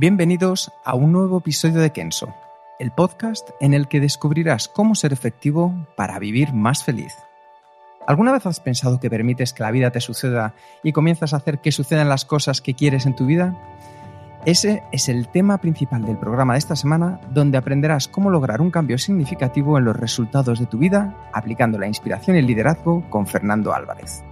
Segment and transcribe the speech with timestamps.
[0.00, 2.34] Bienvenidos a un nuevo episodio de Kenso,
[2.78, 7.12] el podcast en el que descubrirás cómo ser efectivo para vivir más feliz.
[8.06, 11.58] ¿Alguna vez has pensado que permites que la vida te suceda y comienzas a hacer
[11.58, 13.54] que sucedan las cosas que quieres en tu vida?
[14.46, 18.70] Ese es el tema principal del programa de esta semana, donde aprenderás cómo lograr un
[18.70, 23.26] cambio significativo en los resultados de tu vida aplicando la inspiración y el liderazgo con
[23.26, 24.24] Fernando Álvarez.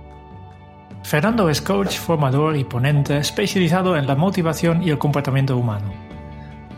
[1.02, 5.92] Fernando es coach, formador y ponente especializado en la motivación y el comportamiento humano.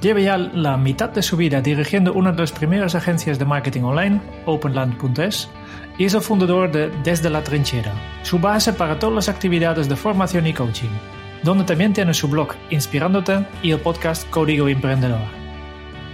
[0.00, 3.82] Lleva ya la mitad de su vida dirigiendo una de las primeras agencias de marketing
[3.82, 5.48] online, openland.es,
[5.98, 9.96] y es el fundador de Desde la Trinchera, su base para todas las actividades de
[9.96, 10.88] formación y coaching,
[11.42, 15.20] donde también tiene su blog Inspirándote y el podcast Código Emprendedor.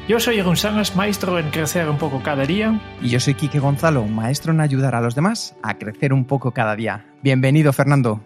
[0.08, 2.80] Yo soy Jeroen Sánchez, maestro en crecer un poco cada día.
[3.02, 6.52] Y yo soy Quique Gonzalo, maestro en ayudar a los demás a crecer un poco
[6.52, 7.04] cada día.
[7.24, 8.20] Bienvenido, Fernando.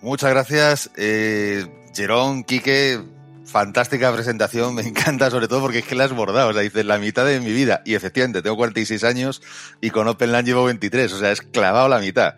[0.00, 3.00] Muchas gracias, eh, Jerón, Quique.
[3.44, 6.86] Fantástica presentación, me encanta sobre todo porque es que la has bordado, o sea, dices
[6.86, 7.82] la mitad de mi vida.
[7.84, 9.42] Y efectivamente, tengo 46 años
[9.80, 12.36] y con OpenLand llevo 23, o sea, es clavado la mitad.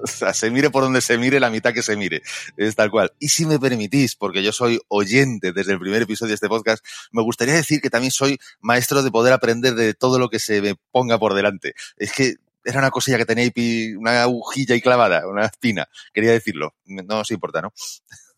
[0.04, 2.22] O sea, se mire por donde se mire, la mitad que se mire.
[2.56, 3.12] Es tal cual.
[3.18, 6.84] Y si me permitís, porque yo soy oyente desde el primer episodio de este podcast,
[7.12, 10.62] me gustaría decir que también soy maestro de poder aprender de todo lo que se
[10.62, 11.74] me ponga por delante.
[11.96, 13.50] Es que era una cosilla que tenía
[13.98, 15.88] una agujilla y clavada, una espina.
[16.12, 16.74] Quería decirlo.
[16.84, 17.72] No os importa, ¿no?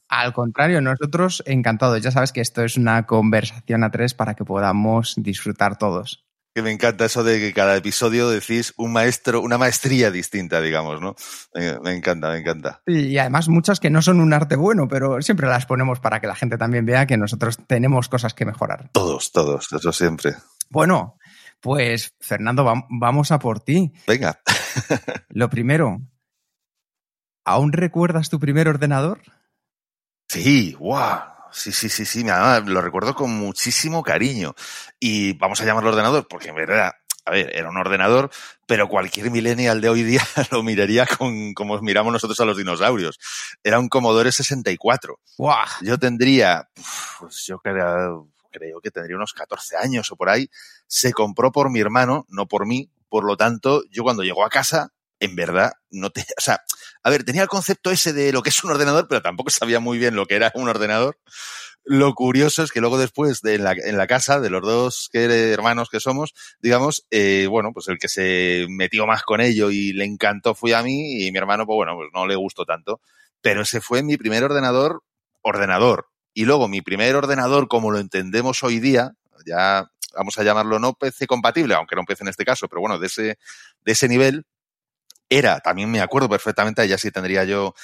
[0.08, 2.02] Al contrario, nosotros encantados.
[2.02, 6.62] Ya sabes que esto es una conversación a tres para que podamos disfrutar todos que
[6.62, 11.14] me encanta eso de que cada episodio decís un maestro, una maestría distinta, digamos, ¿no?
[11.54, 12.82] Me, encanta, me encanta.
[12.86, 16.26] Y además muchas que no son un arte bueno, pero siempre las ponemos para que
[16.26, 18.90] la gente también vea que nosotros tenemos cosas que mejorar.
[18.92, 20.34] Todos, todos, eso siempre.
[20.68, 21.16] Bueno,
[21.60, 23.92] pues Fernando, vamos a por ti.
[24.06, 24.40] Venga.
[25.28, 26.02] Lo primero,
[27.44, 29.22] ¿aún recuerdas tu primer ordenador?
[30.28, 34.54] Sí, wow sí, sí, sí, sí, lo recuerdo con muchísimo cariño.
[34.98, 36.92] Y vamos a llamarlo ordenador, porque en verdad,
[37.24, 38.30] a ver, era un ordenador,
[38.66, 43.18] pero cualquier millennial de hoy día lo miraría con como miramos nosotros a los dinosaurios.
[43.62, 45.20] Era un Commodore 64.
[45.38, 45.54] ¡Wow!
[45.82, 46.68] Yo tendría,
[47.20, 50.48] pues yo creo, creo que tendría unos 14 años o por ahí.
[50.86, 52.90] Se compró por mi hermano, no por mí.
[53.08, 54.92] Por lo tanto, yo cuando llegó a casa,
[55.22, 56.62] en verdad, no te, o sea,
[57.04, 59.78] a ver, tenía el concepto ese de lo que es un ordenador, pero tampoco sabía
[59.78, 61.16] muy bien lo que era un ordenador.
[61.84, 65.10] Lo curioso es que luego después de en la, en la casa de los dos
[65.12, 69.92] hermanos que somos, digamos, eh, bueno, pues el que se metió más con ello y
[69.92, 73.00] le encantó fue a mí y mi hermano, pues bueno, pues no le gustó tanto.
[73.40, 75.04] Pero ese fue mi primer ordenador,
[75.40, 76.08] ordenador.
[76.34, 79.12] Y luego mi primer ordenador, como lo entendemos hoy día,
[79.46, 82.98] ya vamos a llamarlo no PC compatible, aunque no PC en este caso, pero bueno,
[82.98, 83.38] de ese,
[83.84, 84.46] de ese nivel,
[85.38, 87.74] era, también me acuerdo perfectamente, ya sí tendría yo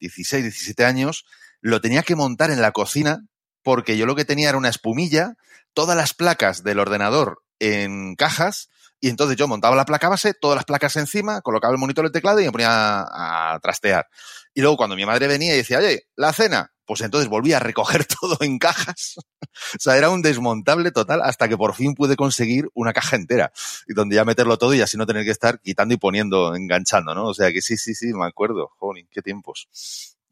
[0.00, 1.24] 16, 17 años,
[1.60, 3.24] lo tenía que montar en la cocina
[3.62, 5.34] porque yo lo que tenía era una espumilla,
[5.74, 8.70] todas las placas del ordenador en cajas,
[9.00, 12.12] y entonces yo montaba la placa base, todas las placas encima, colocaba el monitor, el
[12.12, 14.06] teclado y me ponía a, a trastear.
[14.54, 17.60] Y luego cuando mi madre venía y decía, oye, la cena, pues entonces volví a
[17.60, 19.16] recoger todo en cajas.
[19.18, 23.52] o sea, era un desmontable total hasta que por fin pude conseguir una caja entera
[23.86, 27.14] y donde ya meterlo todo y así no tener que estar quitando y poniendo, enganchando,
[27.14, 27.26] ¿no?
[27.26, 28.70] O sea que sí, sí, sí, me acuerdo.
[28.78, 29.68] Joder, qué tiempos.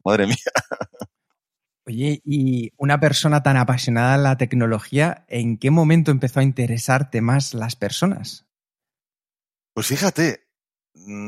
[0.03, 0.35] Madre mía.
[1.85, 7.21] Oye, y una persona tan apasionada en la tecnología, ¿en qué momento empezó a interesarte
[7.21, 8.47] más las personas?
[9.73, 10.46] Pues fíjate,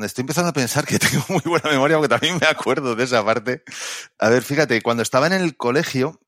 [0.04, 3.24] estoy empezando a pensar que tengo muy buena memoria porque también me acuerdo de esa
[3.24, 3.63] parte.
[4.18, 6.19] A ver, fíjate, cuando estaba en el colegio,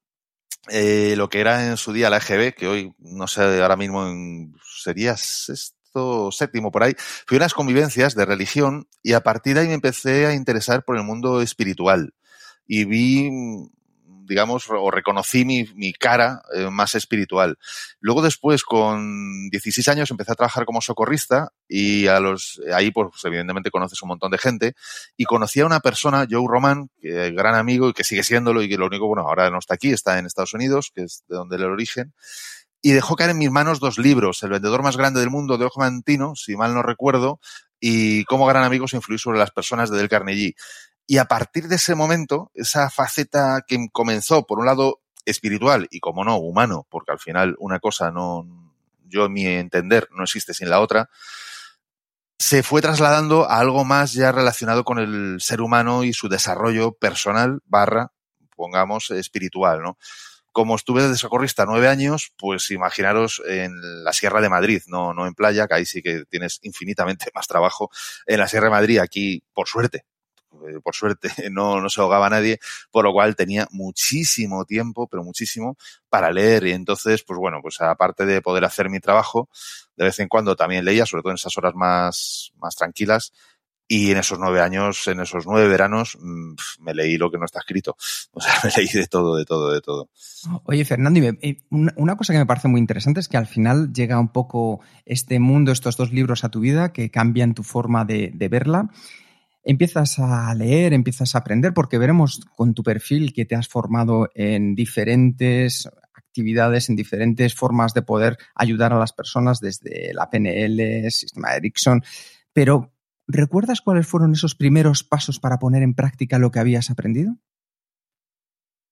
[0.69, 4.07] eh, lo que era en su día la EGB, que hoy no sé, ahora mismo
[4.07, 6.95] en, sería sexto, séptimo por ahí,
[7.25, 10.83] fui a unas convivencias de religión y a partir de ahí me empecé a interesar
[10.83, 12.13] por el mundo espiritual.
[12.67, 13.29] Y vi
[14.25, 17.57] digamos, o reconocí mi, mi cara eh, más espiritual.
[17.99, 23.07] Luego después, con 16 años, empecé a trabajar como socorrista y a los, ahí, pues,
[23.23, 24.73] evidentemente conoces un montón de gente
[25.17, 28.69] y conocí a una persona, Joe Roman, que gran amigo y que sigue siéndolo y
[28.69, 31.35] que lo único, bueno, ahora no está aquí, está en Estados Unidos, que es de
[31.35, 32.13] donde el origen
[32.81, 35.65] y dejó caer en mis manos dos libros, El vendedor más grande del mundo de
[35.65, 37.39] Ojo Mantino, si mal no recuerdo,
[37.79, 40.55] y cómo gran amigo se influir sobre las personas de Del Carnegie.
[41.11, 45.99] Y a partir de ese momento, esa faceta que comenzó, por un lado, espiritual y,
[45.99, 48.47] como no, humano, porque al final una cosa no,
[49.09, 51.09] yo en mi entender, no existe sin la otra,
[52.39, 56.93] se fue trasladando a algo más ya relacionado con el ser humano y su desarrollo
[56.93, 58.13] personal barra,
[58.55, 59.97] pongamos, espiritual, ¿no?
[60.53, 63.73] Como estuve de socorrista nueve años, pues imaginaros en
[64.05, 67.47] la Sierra de Madrid, no, no en playa, que ahí sí que tienes infinitamente más
[67.47, 67.89] trabajo.
[68.25, 70.05] En la Sierra de Madrid, aquí, por suerte,
[70.67, 72.59] eh, por suerte no, no se ahogaba nadie,
[72.91, 75.77] por lo cual tenía muchísimo tiempo, pero muchísimo,
[76.09, 76.67] para leer.
[76.67, 79.49] Y entonces, pues bueno, pues aparte de poder hacer mi trabajo,
[79.95, 83.31] de vez en cuando también leía, sobre todo en esas horas más, más tranquilas,
[83.91, 87.43] y en esos nueve años, en esos nueve veranos, mm, me leí lo que no
[87.43, 87.97] está escrito.
[88.31, 90.09] O sea, me leí de todo, de todo, de todo.
[90.63, 91.19] Oye, Fernando,
[91.69, 95.41] una cosa que me parece muy interesante es que al final llega un poco este
[95.41, 98.89] mundo, estos dos libros a tu vida que cambian tu forma de, de verla
[99.63, 104.29] empiezas a leer, empiezas a aprender, porque veremos con tu perfil que te has formado
[104.33, 111.11] en diferentes actividades, en diferentes formas de poder ayudar a las personas desde la PNL,
[111.11, 112.03] sistema Ericsson.
[112.53, 112.93] Pero,
[113.27, 117.37] ¿recuerdas cuáles fueron esos primeros pasos para poner en práctica lo que habías aprendido?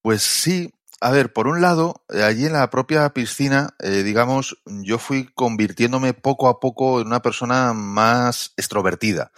[0.02, 0.72] Pues sí.
[1.02, 5.30] A ver, por un lado, eh, allí en la propia piscina, eh, digamos, yo fui
[5.34, 9.32] convirtiéndome poco a poco en una persona más extrovertida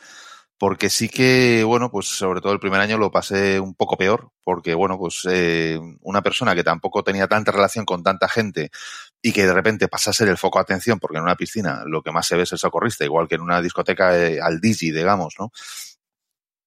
[0.62, 4.30] porque sí que, bueno, pues sobre todo el primer año lo pasé un poco peor,
[4.44, 8.70] porque, bueno, pues eh, una persona que tampoco tenía tanta relación con tanta gente
[9.20, 11.82] y que de repente pasa a ser el foco de atención, porque en una piscina
[11.84, 14.60] lo que más se ve es el socorrista, igual que en una discoteca eh, al
[14.60, 15.50] digi, digamos, ¿no?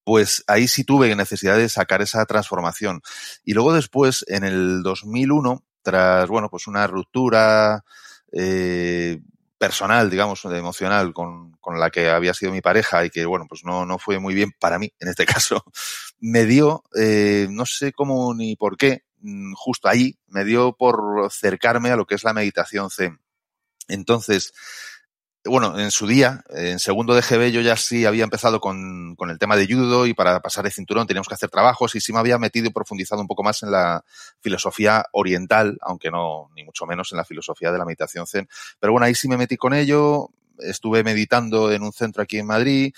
[0.03, 2.99] Pues ahí sí tuve necesidad de sacar esa transformación.
[3.45, 7.85] Y luego después, en el 2001, tras, bueno, pues una ruptura,
[8.33, 9.21] eh,
[9.57, 13.63] personal, digamos, emocional con, con, la que había sido mi pareja y que, bueno, pues
[13.63, 15.63] no, no fue muy bien para mí, en este caso,
[16.19, 21.25] me dio, eh, no sé cómo ni por qué, mm, justo ahí, me dio por
[21.25, 23.19] acercarme a lo que es la meditación Zen.
[23.87, 24.53] Entonces,
[25.45, 29.29] bueno, en su día, en segundo de GB, yo ya sí había empezado con, con,
[29.29, 32.11] el tema de judo y para pasar el cinturón teníamos que hacer trabajos y sí
[32.11, 34.03] me había metido y profundizado un poco más en la
[34.41, 38.49] filosofía oriental, aunque no, ni mucho menos en la filosofía de la meditación zen.
[38.79, 42.47] Pero bueno, ahí sí me metí con ello, estuve meditando en un centro aquí en
[42.47, 42.93] Madrid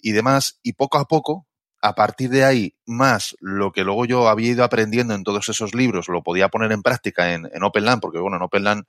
[0.00, 1.46] y demás, y poco a poco,
[1.80, 5.74] a partir de ahí, más lo que luego yo había ido aprendiendo en todos esos
[5.74, 8.86] libros, lo podía poner en práctica en, en Open porque bueno, en Open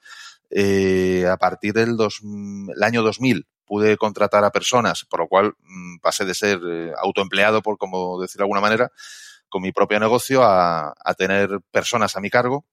[0.55, 5.53] eh, a partir del dos, el año 2000 pude contratar a personas, por lo cual
[5.59, 8.91] mm, pasé de ser eh, autoempleado, por como decir de alguna manera,
[9.50, 12.65] con mi propio negocio a, tener personas a mi cargo.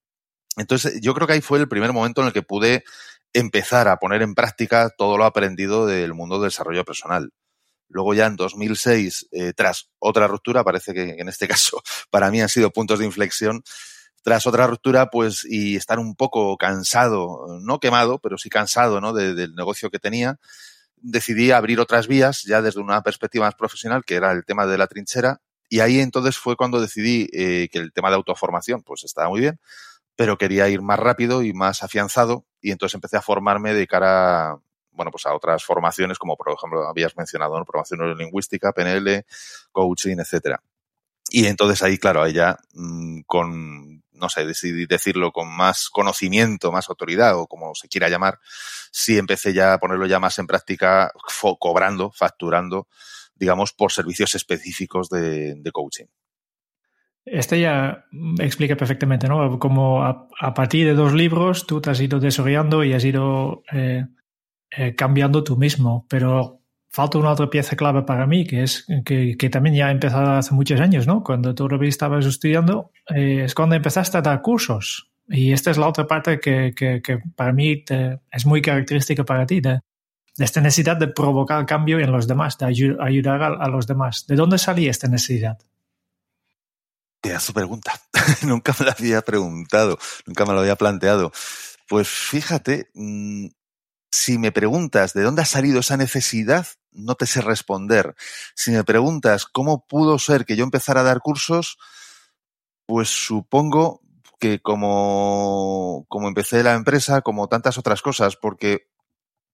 [0.56, 2.84] Entonces, yo creo que ahí fue el primer momento en el que pude
[3.32, 7.32] empezar a poner en práctica todo lo aprendido del mundo del desarrollo personal.
[7.88, 12.40] Luego ya en 2006, eh, tras otra ruptura, parece que en este caso para mí
[12.40, 13.62] han sido puntos de inflexión,
[14.22, 19.12] tras otra ruptura, pues, y estar un poco cansado, no quemado, pero sí cansado, ¿no?
[19.12, 20.38] De, del negocio que tenía,
[20.96, 24.78] decidí abrir otras vías, ya desde una perspectiva más profesional, que era el tema de
[24.78, 29.04] la trinchera, y ahí entonces fue cuando decidí eh, que el tema de autoformación, pues,
[29.04, 29.58] estaba muy bien,
[30.16, 34.58] pero quería ir más rápido y más afianzado, y entonces empecé a formarme de cara,
[34.92, 37.64] bueno, pues a otras formaciones, como por ejemplo habías mencionado, ¿no?
[37.64, 39.24] Formación neurolingüística, PNL,
[39.72, 40.62] coaching, etcétera.
[41.30, 46.70] Y entonces ahí, claro, ahí ya mmm, con no sé, decidí decirlo con más conocimiento,
[46.70, 48.38] más autoridad o como se quiera llamar,
[48.90, 51.12] sí empecé ya a ponerlo ya más en práctica,
[51.58, 52.86] cobrando, facturando,
[53.34, 56.06] digamos, por servicios específicos de, coaching.
[57.24, 58.06] Este ya
[58.38, 59.58] explica perfectamente, ¿no?
[59.58, 63.62] Como a, a, partir de dos libros tú te has ido desarrollando y has ido
[63.72, 64.06] eh,
[64.70, 66.59] eh, cambiando tú mismo, pero
[66.90, 70.54] falta una otra pieza clave para mí, que es que, también ya ha empezado hace
[70.54, 71.22] muchos años, ¿no?
[71.22, 75.10] Cuando todavía estabas estudiando, eh, es cuando empezaste a dar cursos.
[75.28, 77.84] Y esta es la otra parte que, que, para mí
[78.32, 79.80] es muy característica para ti, de,
[80.36, 84.26] esta necesidad de provocar cambio en los demás, de ayu ayudar a, los demás.
[84.26, 85.58] ¿De dónde salía esta necesidad?
[87.20, 87.92] Te su pregunta.
[88.42, 91.30] nunca me la había preguntado, nunca me lo había planteado.
[91.88, 93.46] Pues fíjate, mmm,
[94.10, 98.14] si me preguntas de dónde ha salido esa necesidad, no te sé responder.
[98.54, 101.78] Si me preguntas cómo pudo ser que yo empezara a dar cursos,
[102.86, 104.00] pues supongo
[104.40, 108.88] que como, como empecé la empresa, como tantas otras cosas, porque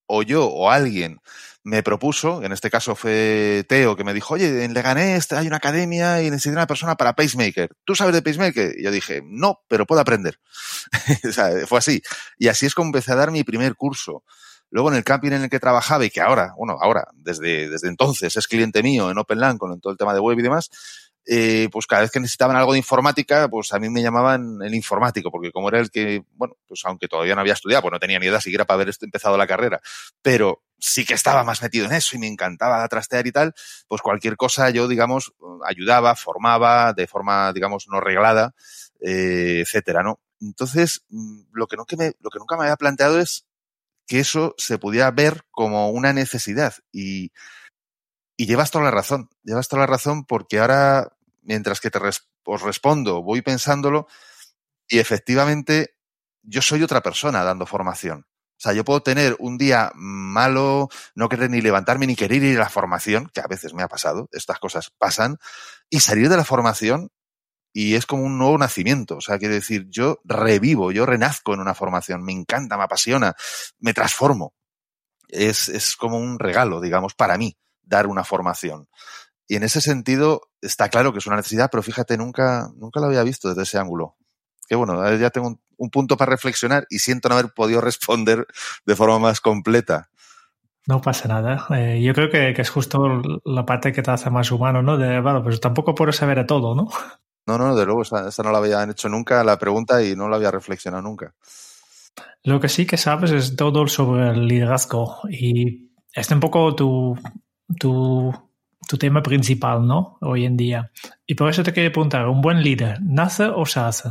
[0.07, 1.21] o yo o alguien
[1.65, 5.57] me propuso, en este caso fue Teo, que me dijo, oye, en Leganés hay una
[5.57, 7.71] academia y necesito una persona para pacemaker.
[7.85, 8.75] ¿Tú sabes de pacemaker?
[8.79, 10.39] Y yo dije, no, pero puedo aprender.
[11.29, 12.01] o sea, fue así.
[12.39, 14.23] Y así es como empecé a dar mi primer curso.
[14.71, 17.89] Luego en el camping en el que trabajaba y que ahora, bueno, ahora, desde, desde
[17.89, 20.71] entonces es cliente mío en OpenLAN con todo el tema de web y demás,
[21.29, 24.75] eh, pues cada vez que necesitaban algo de informática, pues a mí me llamaban el
[24.75, 27.99] informático, porque como era el que, bueno, pues aunque todavía no había estudiado, pues no
[27.99, 29.81] tenía ni idea siquiera para haber empezado la carrera,
[30.23, 33.55] pero sí que estaba más metido en eso y me encantaba trastear y tal,
[33.89, 35.33] pues cualquier cosa yo, digamos,
[35.67, 38.55] ayudaba, formaba de forma, digamos, no reglada,
[39.01, 40.21] eh, etcétera, ¿no?
[40.41, 41.87] Entonces, mm, lo que, no
[42.21, 43.46] lo que nunca me había planteado es
[44.07, 47.33] que eso se pudiera ver como una necesidad y,
[48.37, 52.01] y llevas toda la razón, llevas toda la razón porque ahora mientras que te
[52.45, 54.07] os respondo, voy pensándolo
[54.89, 55.97] y efectivamente
[56.43, 58.27] yo soy otra persona dando formación.
[58.57, 62.57] O sea, yo puedo tener un día malo, no querer ni levantarme ni querer ir
[62.57, 65.37] a la formación, que a veces me ha pasado, estas cosas pasan,
[65.91, 67.11] y salir de la formación
[67.79, 69.19] y es como un nuevo nacimiento.
[69.19, 73.37] O sea, quiero decir, yo revivo, yo renazco en una formación, me encanta, me apasiona,
[73.81, 74.55] me transformo.
[75.29, 78.89] Es, es como un regalo, digamos, para mí dar una formación.
[79.47, 83.09] Y en ese sentido está claro que es una necesidad, pero fíjate, nunca, nunca lo
[83.09, 84.17] había visto desde ese ángulo.
[84.67, 88.47] Que bueno, ya tengo un, punto para reflexionar y siento no haber podido responder
[88.87, 90.09] de forma más completa.
[90.87, 91.67] No pasa nada.
[91.77, 94.97] Eh, yo creo que, es justo la parte que te hace más humano, ¿no?
[94.97, 96.89] De, bueno, pues tampoco puedo saber de todo, ¿no?
[97.47, 100.37] No, no, de luego, esa, no la habían hecho nunca la pregunta y no la
[100.37, 101.35] había reflexionado nunca.
[102.43, 107.17] Lo que sí que sabes es todo sobre el liderazgo y es un poco tu,
[107.79, 108.33] tu
[108.87, 110.19] tu tema principal, ¿no?
[110.21, 110.91] Hoy en día.
[111.27, 114.11] Y por eso te quería preguntar, ¿un buen líder nace o se hace?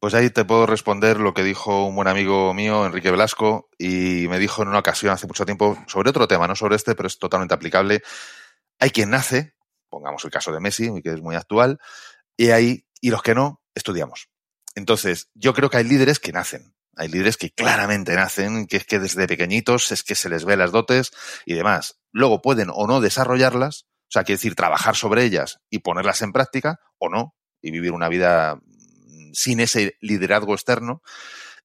[0.00, 4.26] Pues ahí te puedo responder lo que dijo un buen amigo mío, Enrique Velasco, y
[4.28, 7.08] me dijo en una ocasión hace mucho tiempo sobre otro tema, no sobre este, pero
[7.08, 8.02] es totalmente aplicable.
[8.78, 9.54] Hay quien nace,
[9.88, 11.78] pongamos el caso de Messi, que es muy actual,
[12.38, 14.30] y hay, y los que no, estudiamos.
[14.74, 16.74] Entonces, yo creo que hay líderes que nacen.
[16.96, 20.56] Hay líderes que claramente nacen, que es que desde pequeñitos es que se les ve
[20.56, 21.10] las dotes
[21.44, 21.98] y demás.
[22.12, 26.32] Luego pueden o no desarrollarlas, o sea, quiere decir trabajar sobre ellas y ponerlas en
[26.32, 31.02] práctica, o no, y vivir una vida mm, sin ese liderazgo externo.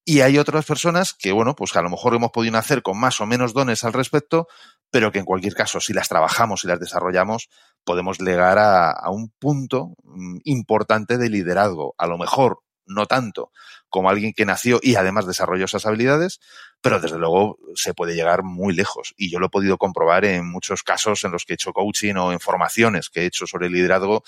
[0.06, 3.22] Y hay otras personas que, bueno, pues a lo mejor hemos podido nacer con más
[3.22, 4.48] o menos dones al respecto,
[4.94, 7.50] pero que en cualquier caso, si las trabajamos y las desarrollamos,
[7.84, 11.96] podemos llegar a, un punto mm, importante de liderazgo.
[11.98, 13.52] A lo mejor no tanto
[13.90, 16.40] como alguien que nació y además desarrolló esas habilidades,
[16.80, 19.16] pero desde luego se puede llegar muy lejos.
[19.18, 22.14] Y yo lo he podido comprobar en muchos casos en los que he hecho coaching
[22.14, 24.24] o en formaciones que he hecho sobre liderazgo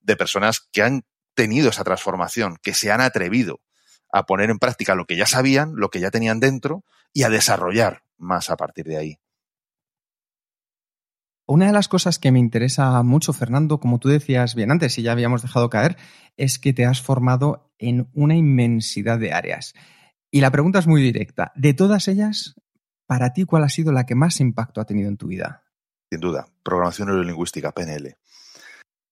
[0.00, 3.60] de personas que han tenido esa transformación, que se han atrevido
[4.12, 6.82] a poner en práctica lo que ya sabían, lo que ya tenían dentro
[7.12, 9.18] y a desarrollar más a partir de ahí.
[11.50, 15.02] Una de las cosas que me interesa mucho, Fernando, como tú decías bien antes y
[15.02, 15.96] ya habíamos dejado caer,
[16.36, 19.72] es que te has formado en una inmensidad de áreas.
[20.30, 21.52] Y la pregunta es muy directa.
[21.56, 22.54] De todas ellas,
[23.06, 25.64] para ti, ¿cuál ha sido la que más impacto ha tenido en tu vida?
[26.10, 28.18] Sin duda, programación neurolingüística, PNL.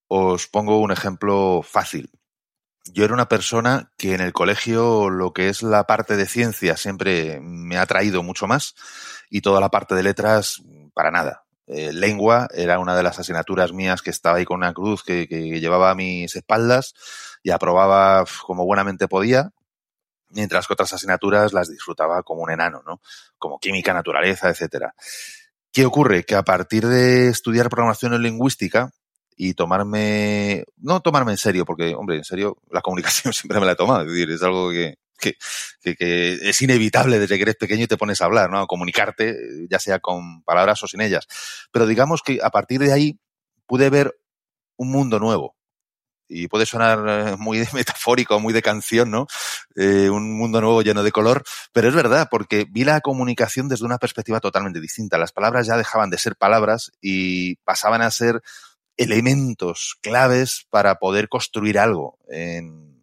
[0.06, 2.10] Os pongo un ejemplo fácil.
[2.92, 6.76] Yo era una persona que en el colegio lo que es la parte de ciencia
[6.76, 8.74] siempre me ha traído mucho más
[9.30, 10.62] y toda la parte de letras
[10.92, 14.72] para nada eh, lengua era una de las asignaturas mías que estaba ahí con una
[14.72, 16.94] cruz que, llevaba a mis espaldas
[17.42, 19.50] y aprobaba como buenamente podía,
[20.28, 23.00] mientras que otras asignaturas las disfrutaba como un enano, ¿no?
[23.38, 24.94] Como química, naturaleza, etcétera.
[25.72, 26.24] ¿Qué ocurre?
[26.24, 28.92] Que a partir de estudiar programación en lingüística
[29.36, 33.72] y tomarme, no tomarme en serio, porque, hombre, en serio, la comunicación siempre me la
[33.72, 35.36] he tomado, es decir, es algo que, que,
[35.82, 38.60] que, es inevitable desde que eres pequeño y te pones a hablar, ¿no?
[38.60, 39.36] A comunicarte,
[39.70, 41.26] ya sea con palabras o sin ellas.
[41.72, 43.18] Pero digamos que a partir de ahí
[43.66, 44.16] pude ver
[44.76, 45.56] un mundo nuevo.
[46.28, 49.26] Y puede sonar eh, muy metafórico, muy de canción, ¿no?
[49.76, 53.84] Eh, un mundo nuevo lleno de color, pero es verdad, porque vi la comunicación desde
[53.84, 55.18] una perspectiva totalmente distinta.
[55.18, 58.42] Las palabras ya dejaban de ser palabras y pasaban a ser
[58.96, 62.95] elementos claves para poder construir algo en,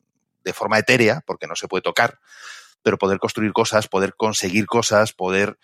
[0.43, 2.19] de forma etérea, porque no se puede tocar,
[2.81, 5.57] pero poder construir cosas, poder conseguir cosas, poder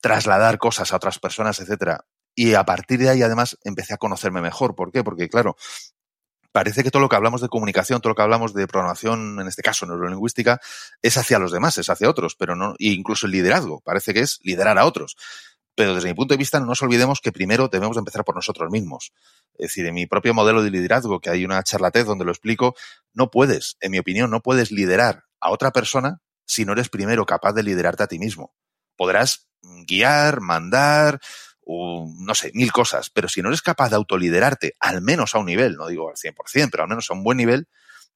[0.00, 2.04] trasladar cosas a otras personas, etcétera.
[2.34, 4.74] Y a partir de ahí, además, empecé a conocerme mejor.
[4.74, 5.02] ¿Por qué?
[5.02, 5.56] Porque, claro,
[6.52, 9.48] parece que todo lo que hablamos de comunicación, todo lo que hablamos de programación, en
[9.48, 10.60] este caso neurolingüística,
[11.02, 14.20] es hacia los demás, es hacia otros, pero no, e incluso el liderazgo, parece que
[14.20, 15.16] es liderar a otros.
[15.78, 18.68] Pero desde mi punto de vista, no nos olvidemos que primero debemos empezar por nosotros
[18.68, 19.12] mismos.
[19.54, 22.74] Es decir, en mi propio modelo de liderazgo, que hay una charlatez donde lo explico,
[23.12, 27.24] no puedes, en mi opinión, no puedes liderar a otra persona si no eres primero
[27.26, 28.52] capaz de liderarte a ti mismo.
[28.96, 29.46] Podrás
[29.86, 31.20] guiar, mandar,
[31.64, 35.46] no sé, mil cosas, pero si no eres capaz de autoliderarte, al menos a un
[35.46, 37.68] nivel, no digo al 100%, pero al menos a un buen nivel,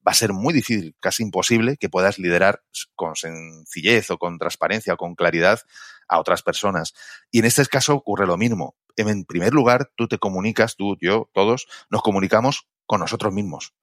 [0.05, 2.61] va a ser muy difícil, casi imposible, que puedas liderar
[2.93, 5.61] con sencillez o con transparencia o con claridad
[6.07, 6.93] a otras personas.
[7.31, 8.75] Y en este caso ocurre lo mismo.
[8.95, 13.73] En primer lugar, tú te comunicas, tú, yo, todos, nos comunicamos con nosotros mismos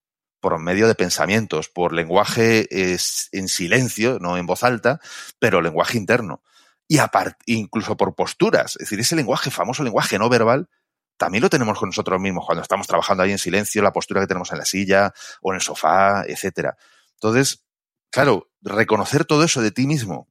[0.41, 5.01] por medio de pensamientos, por lenguaje en silencio, no en voz alta,
[5.39, 6.43] pero lenguaje interno.
[6.89, 6.99] Y
[7.47, 8.73] incluso por posturas.
[8.77, 10.69] Es decir, ese lenguaje, famoso lenguaje no verbal,
[11.17, 14.27] también lo tenemos con nosotros mismos cuando estamos trabajando ahí en silencio, la postura que
[14.27, 15.13] tenemos en la silla
[15.43, 16.77] o en el sofá, etcétera.
[17.13, 17.67] Entonces,
[18.11, 20.30] claro, reconocer todo eso de ti mismo,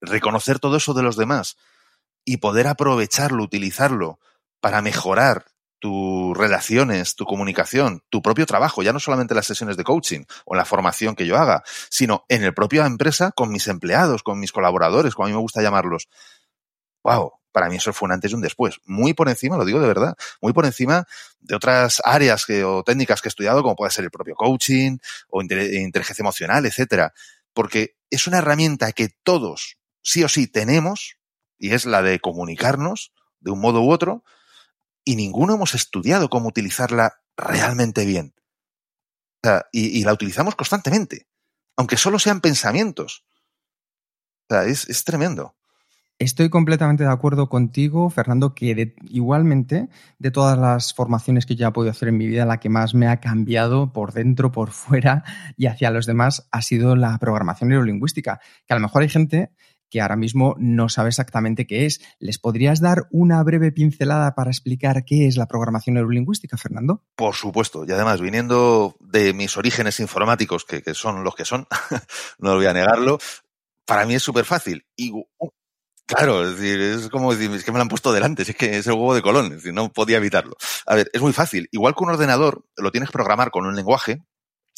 [0.00, 1.56] reconocer todo eso de los demás
[2.24, 4.18] y poder aprovecharlo, utilizarlo
[4.60, 5.46] para mejorar
[5.80, 10.54] tus relaciones, tu comunicación, tu propio trabajo, ya no solamente las sesiones de coaching o
[10.54, 14.52] la formación que yo haga, sino en el propio empresa con mis empleados, con mis
[14.52, 16.08] colaboradores, como a mí me gusta llamarlos.
[17.02, 17.32] ¡Wow!
[17.50, 18.78] Para mí eso fue un antes y un después.
[18.84, 21.06] Muy por encima, lo digo de verdad, muy por encima
[21.40, 24.98] de otras áreas o técnicas que he estudiado, como puede ser el propio coaching
[25.30, 27.12] o inteligencia emocional, etcétera.
[27.54, 31.16] Porque es una herramienta que todos, sí o sí, tenemos,
[31.58, 34.24] y es la de comunicarnos de un modo u otro,
[35.04, 38.34] y ninguno hemos estudiado cómo utilizarla realmente bien.
[39.72, 41.26] y, la utilizamos constantemente,
[41.76, 43.24] aunque solo sean pensamientos.
[44.50, 45.56] O sea, es, tremendo.
[46.18, 49.88] Estoy completamente de acuerdo contigo, Fernando, que igualmente
[50.18, 52.94] de todas las formaciones que ya he podido hacer en mi vida, la que más
[52.94, 55.24] me ha cambiado por dentro, por fuera
[55.56, 58.40] y hacia los demás ha sido la programación neurolingüística.
[58.66, 59.52] Que a lo mejor hay gente
[59.90, 62.00] que ahora mismo no sabe exactamente qué es.
[62.18, 67.04] ¿Les podrías dar una breve pincelada para explicar qué es la programación neurolingüística, Fernando?
[67.16, 71.66] Por supuesto, y además viniendo de mis orígenes informáticos, que, son los que son,
[72.38, 73.18] no voy a negarlo,
[73.84, 74.86] para mí es súper fácil.
[74.96, 75.12] Y
[76.10, 78.78] Claro, es decir, es como decir, es que me lo han puesto delante, es que
[78.78, 80.56] es el huevo de Colón, no podía evitarlo.
[80.84, 81.68] A ver, es muy fácil.
[81.70, 84.20] Igual que un ordenador, lo tienes que programar con un lenguaje,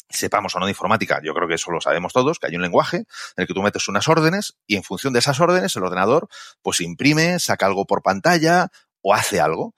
[0.09, 2.61] sepamos o no de informática, yo creo que eso lo sabemos todos, que hay un
[2.61, 3.05] lenguaje en
[3.37, 6.27] el que tú metes unas órdenes y en función de esas órdenes el ordenador
[6.61, 8.69] pues imprime, saca algo por pantalla
[9.01, 9.75] o hace algo.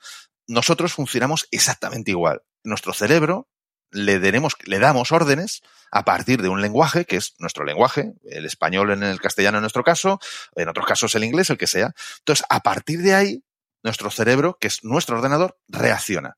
[0.47, 2.41] Nosotros funcionamos exactamente igual.
[2.63, 3.47] Nuestro cerebro
[3.91, 5.61] le, le damos órdenes
[5.91, 9.61] a partir de un lenguaje que es nuestro lenguaje, el español en el castellano en
[9.61, 10.19] nuestro caso,
[10.55, 11.93] en otros casos el inglés, el que sea.
[12.19, 13.43] Entonces, a partir de ahí,
[13.83, 16.37] nuestro cerebro, que es nuestro ordenador, reacciona.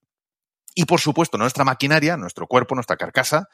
[0.75, 3.47] Y por supuesto, nuestra maquinaria, nuestro cuerpo, nuestra carcasa,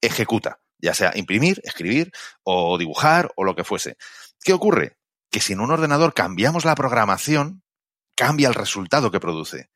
[0.00, 3.96] ejecuta, ya sea imprimir, escribir o dibujar o lo que fuese.
[4.40, 4.98] ¿Qué ocurre?
[5.30, 7.62] Que si en un ordenador cambiamos la programación,
[8.16, 9.70] cambia el resultado que produce.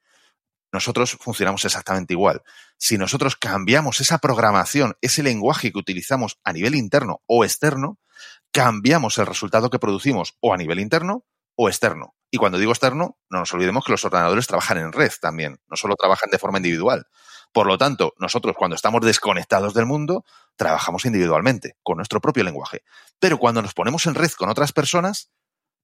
[0.73, 2.43] Nosotros funcionamos exactamente igual.
[2.79, 7.99] Si nosotros cambiamos esa programación, ese lenguaje que utilizamos a nivel interno o externo,
[8.53, 12.15] cambiamos el resultado que producimos o a nivel interno o externo.
[12.31, 15.77] Y cuando digo externo, no nos olvidemos que los ordenadores trabajan en red también, no
[15.77, 17.07] solo trabajan de forma individual.
[17.53, 20.25] Por lo tanto, nosotros cuando estamos desconectados del mundo,
[20.57, 22.83] trabajamos individualmente, con nuestro propio lenguaje.
[23.19, 25.31] Pero cuando nos ponemos en red con otras personas,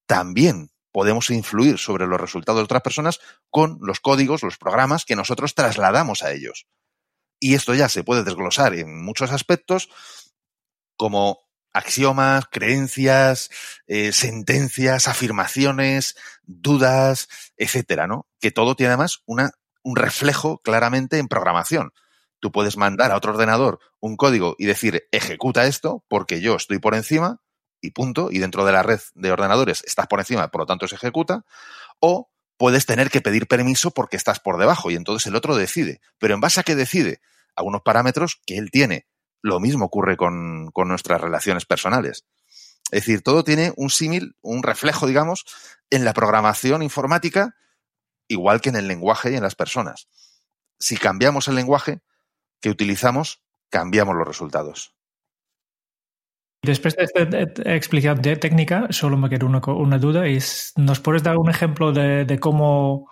[0.06, 5.16] también podemos influir sobre los resultados de otras personas con los códigos, los programas que
[5.16, 6.66] nosotros trasladamos a ellos.
[7.38, 9.90] Y esto ya se puede desglosar en muchos aspectos
[10.96, 11.40] como
[11.72, 13.50] axiomas, creencias,
[13.86, 18.26] eh, sentencias, afirmaciones, dudas, etcétera, ¿no?
[18.40, 19.52] Que todo tiene además una
[19.88, 21.94] un reflejo claramente en programación.
[22.40, 26.78] Tú puedes mandar a otro ordenador un código y decir ejecuta esto porque yo estoy
[26.78, 27.40] por encima
[27.80, 30.86] y punto, y dentro de la red de ordenadores estás por encima, por lo tanto
[30.88, 31.46] se ejecuta,
[32.00, 36.02] o puedes tener que pedir permiso porque estás por debajo y entonces el otro decide.
[36.18, 37.22] Pero en base a qué decide,
[37.56, 39.06] a unos parámetros que él tiene.
[39.40, 42.26] Lo mismo ocurre con, con nuestras relaciones personales.
[42.90, 45.46] Es decir, todo tiene un símil, un reflejo, digamos,
[45.88, 47.54] en la programación informática
[48.28, 50.08] igual que en el lenguaje y en las personas.
[50.78, 52.00] Si cambiamos el lenguaje
[52.60, 54.94] que utilizamos, cambiamos los resultados.
[56.62, 60.26] Después de esta explicación técnica, solo me queda una, duda.
[60.26, 63.08] Es, ¿Nos puedes dar un ejemplo de, cómo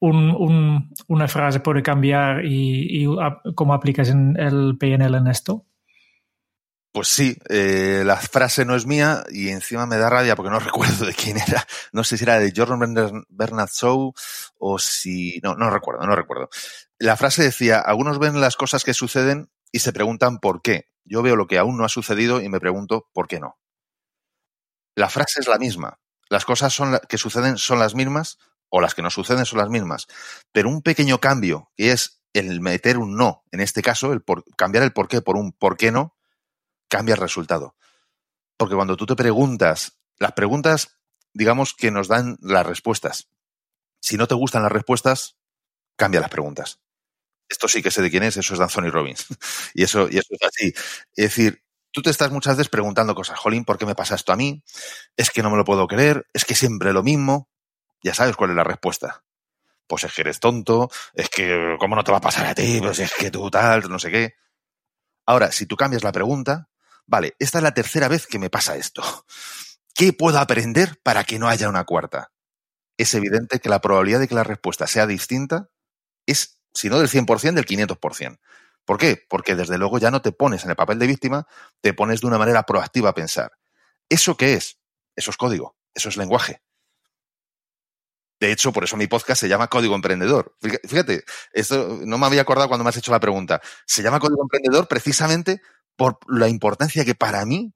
[0.00, 3.06] una frase puede cambiar y,
[3.54, 5.67] cómo aplicas el PNL en esto?
[6.98, 10.58] Pues sí, eh, la frase no es mía y encima me da rabia porque no
[10.58, 11.64] recuerdo de quién era.
[11.92, 14.12] No sé si era de Jordan Bernard Shaw
[14.58, 15.38] o si...
[15.44, 16.50] No, no recuerdo, no recuerdo.
[16.98, 20.88] La frase decía, algunos ven las cosas que suceden y se preguntan por qué.
[21.04, 23.60] Yo veo lo que aún no ha sucedido y me pregunto por qué no.
[24.96, 26.00] La frase es la misma.
[26.28, 28.38] Las cosas son que suceden son las mismas
[28.70, 30.08] o las que no suceden son las mismas.
[30.50, 34.42] Pero un pequeño cambio, que es el meter un no, en este caso, el por,
[34.56, 36.17] cambiar el por qué por un por qué no,
[36.88, 37.76] cambia el resultado.
[38.56, 40.98] Porque cuando tú te preguntas, las preguntas,
[41.32, 43.28] digamos que nos dan las respuestas.
[44.00, 45.36] Si no te gustan las respuestas,
[45.96, 46.80] cambia las preguntas.
[47.48, 49.26] Esto sí que sé de quién es, eso es de Anthony Robbins.
[49.74, 50.72] y, eso, y eso es así.
[51.16, 54.32] Es decir, tú te estás muchas veces preguntando cosas, Jolín, ¿por qué me pasa esto
[54.32, 54.62] a mí?
[55.16, 57.48] Es que no me lo puedo creer, es que siempre lo mismo.
[58.02, 59.24] Ya sabes cuál es la respuesta.
[59.86, 62.78] Pues es que eres tonto, es que cómo no te va a pasar a ti,
[62.80, 64.34] pues es que tú tal, no sé qué.
[65.26, 66.68] Ahora, si tú cambias la pregunta,
[67.08, 69.02] vale, esta es la tercera vez que me pasa esto.
[69.94, 72.30] ¿Qué puedo aprender para que no haya una cuarta?
[72.96, 75.70] Es evidente que la probabilidad de que la respuesta sea distinta
[76.26, 78.38] es, si no del 100%, del 500%.
[78.84, 79.24] ¿Por qué?
[79.28, 81.46] Porque desde luego ya no te pones en el papel de víctima,
[81.80, 83.52] te pones de una manera proactiva a pensar.
[84.08, 84.78] ¿Eso qué es?
[85.16, 86.62] Eso es código, eso es lenguaje.
[88.40, 90.56] De hecho, por eso mi podcast se llama Código Emprendedor.
[90.84, 93.60] Fíjate, esto no me había acordado cuando me has hecho la pregunta.
[93.84, 95.60] Se llama Código Emprendedor precisamente
[95.98, 97.74] por la importancia que para mí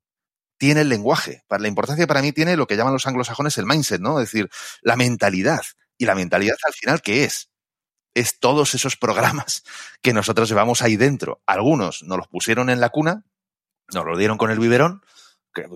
[0.56, 3.66] tiene el lenguaje, la importancia que para mí tiene lo que llaman los anglosajones el
[3.66, 4.20] mindset, ¿no?
[4.20, 4.48] Es decir,
[4.80, 5.62] la mentalidad.
[5.98, 7.52] Y la mentalidad al final, ¿qué es?
[8.14, 9.62] es todos esos programas
[10.02, 11.42] que nosotros llevamos ahí dentro.
[11.46, 13.24] Algunos nos los pusieron en la cuna,
[13.92, 15.02] nos lo dieron con el biberón,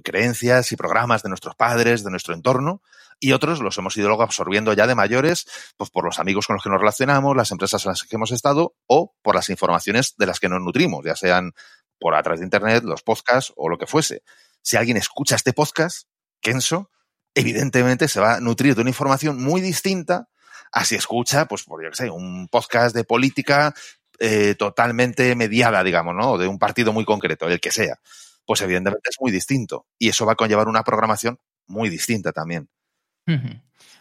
[0.05, 2.83] creencias y programas de nuestros padres, de nuestro entorno,
[3.19, 6.55] y otros los hemos ido luego absorbiendo ya de mayores, pues por los amigos con
[6.55, 10.15] los que nos relacionamos, las empresas en las que hemos estado, o por las informaciones
[10.19, 11.53] de las que nos nutrimos, ya sean
[11.99, 14.23] por a través de internet, los podcasts o lo que fuese.
[14.63, 16.09] Si alguien escucha este podcast,
[16.41, 16.91] Kenso,
[17.35, 20.29] evidentemente se va a nutrir de una información muy distinta
[20.73, 23.75] así escucha, pues, por yo que sé, un podcast de política
[24.19, 26.39] eh, totalmente mediada, digamos, ¿no?
[26.39, 27.99] De un partido muy concreto, el que sea.
[28.45, 29.87] Pues evidentemente es muy distinto.
[29.99, 32.69] Y eso va a conllevar una programación muy distinta también.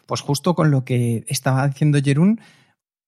[0.05, 2.39] Pues justo con lo que estaba diciendo Jerún,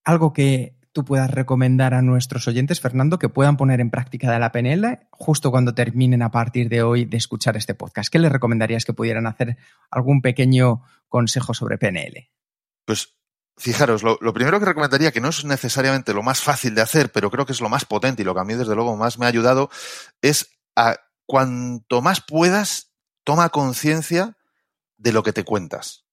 [0.04, 4.40] algo que tú puedas recomendar a nuestros oyentes, Fernando, que puedan poner en práctica de
[4.40, 8.10] la PNL justo cuando terminen a partir de hoy de escuchar este podcast?
[8.10, 9.58] ¿Qué les recomendarías que pudieran hacer
[9.92, 12.28] algún pequeño consejo sobre PNL?
[12.84, 13.14] Pues
[13.56, 17.30] Fijaros, lo, primero que recomendaría, que no es necesariamente lo más fácil de hacer, pero
[17.30, 19.26] creo que es lo más potente y lo que a mí desde luego más me
[19.26, 19.70] ha ayudado,
[20.20, 24.36] es a cuanto más puedas, toma conciencia
[24.96, 26.07] de lo que te cuentas.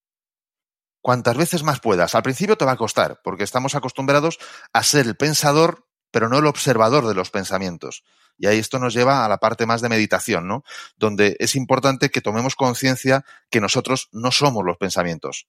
[1.06, 2.16] Cuantas veces más puedas.
[2.16, 4.40] Al principio te va a costar, porque estamos acostumbrados
[4.72, 8.02] a ser el pensador, pero no el observador de los pensamientos.
[8.36, 10.64] Y ahí esto nos lleva a la parte más de meditación, ¿no?
[10.96, 15.46] Donde es importante que tomemos conciencia que nosotros no somos los pensamientos.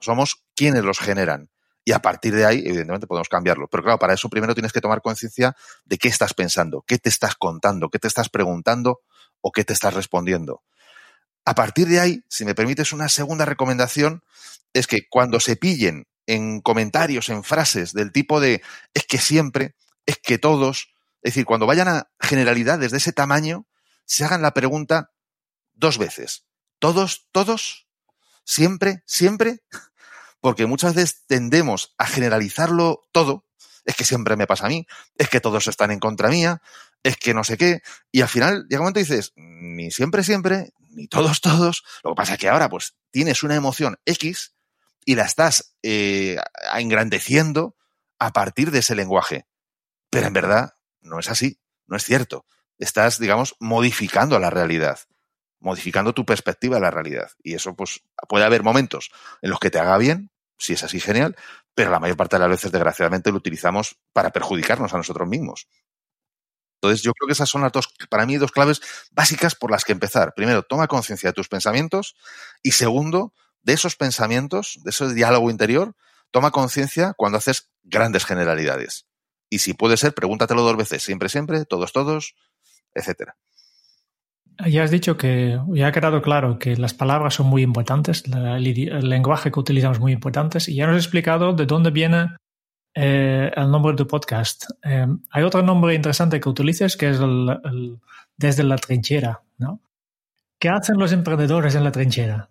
[0.00, 1.50] Somos quienes los generan.
[1.84, 3.68] Y a partir de ahí, evidentemente, podemos cambiarlo.
[3.68, 5.54] Pero claro, para eso primero tienes que tomar conciencia
[5.84, 9.02] de qué estás pensando, qué te estás contando, qué te estás preguntando
[9.42, 10.62] o qué te estás respondiendo.
[11.46, 14.22] A partir de ahí, si me permites una segunda recomendación,
[14.74, 19.74] es que cuando se pillen en comentarios, en frases del tipo de es que siempre,
[20.04, 23.66] es que todos, es decir, cuando vayan a generalidades de ese tamaño,
[24.04, 25.12] se hagan la pregunta
[25.72, 26.44] dos veces.
[26.78, 27.86] ¿Todos, todos?
[28.46, 29.60] siempre, siempre,
[30.40, 33.44] porque muchas veces tendemos a generalizarlo todo,
[33.84, 36.62] es que siempre me pasa a mí, es que todos están en contra mía,
[37.06, 40.24] es que no sé qué, y al final llega un momento y dices, ni siempre,
[40.24, 44.54] siempre, ni todos, todos, lo que pasa es que ahora pues tienes una emoción X
[45.04, 46.36] y la estás eh,
[46.74, 47.76] engrandeciendo
[48.18, 49.46] a partir de ese lenguaje.
[50.10, 52.44] Pero en verdad no es así, no es cierto.
[52.78, 54.98] Estás, digamos, modificando la realidad
[55.58, 57.30] modificando tu perspectiva de la realidad.
[57.42, 59.10] Y eso, pues, puede haber momentos
[59.42, 61.34] en los que te haga bien, si es así, genial,
[61.74, 65.66] pero la mayor parte de las veces, desgraciadamente, lo utilizamos para perjudicarnos a nosotros mismos.
[66.76, 69.84] Entonces, yo creo que esas son las dos, para mí, dos claves básicas por las
[69.84, 70.34] que empezar.
[70.34, 72.14] Primero, toma conciencia de tus pensamientos
[72.62, 75.94] y segundo, de esos pensamientos, de ese diálogo interior,
[76.30, 79.06] toma conciencia cuando haces grandes generalidades.
[79.48, 82.34] Y si puede ser, pregúntatelo dos veces, siempre, siempre, todos, todos,
[82.94, 83.36] etcétera.
[84.64, 89.08] Ya has dicho que ya ha quedado claro que las palabras son muy importantes, el,
[89.08, 92.28] lenguaje que utilizamos es muy importante y ya nos has explicado de dónde viene
[92.96, 94.64] eh, el nombre de tu podcast.
[94.82, 98.00] Eh, hay otro nombre interesante que utilices que es el,
[98.36, 99.80] desde la trinchera, ¿no?
[100.58, 102.48] ¿Qué hacen los emprendedores en la trinchera?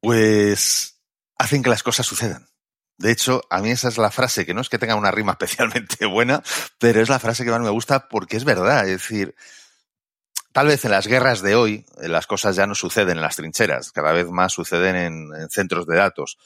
[0.00, 1.00] Pues
[1.36, 2.46] hacen que las cosas sucedan.
[2.96, 5.32] De hecho, a mí esa es la frase que no es que tenga una rima
[5.38, 6.42] especialmente buena,
[6.78, 8.88] pero es la frase que más me gusta porque es verdad.
[8.88, 9.34] Es decir,
[10.56, 13.36] Tal vez en las guerras de hoy eh, las cosas ya no suceden en las
[13.36, 16.38] trincheras, cada vez más suceden en, centros de datos.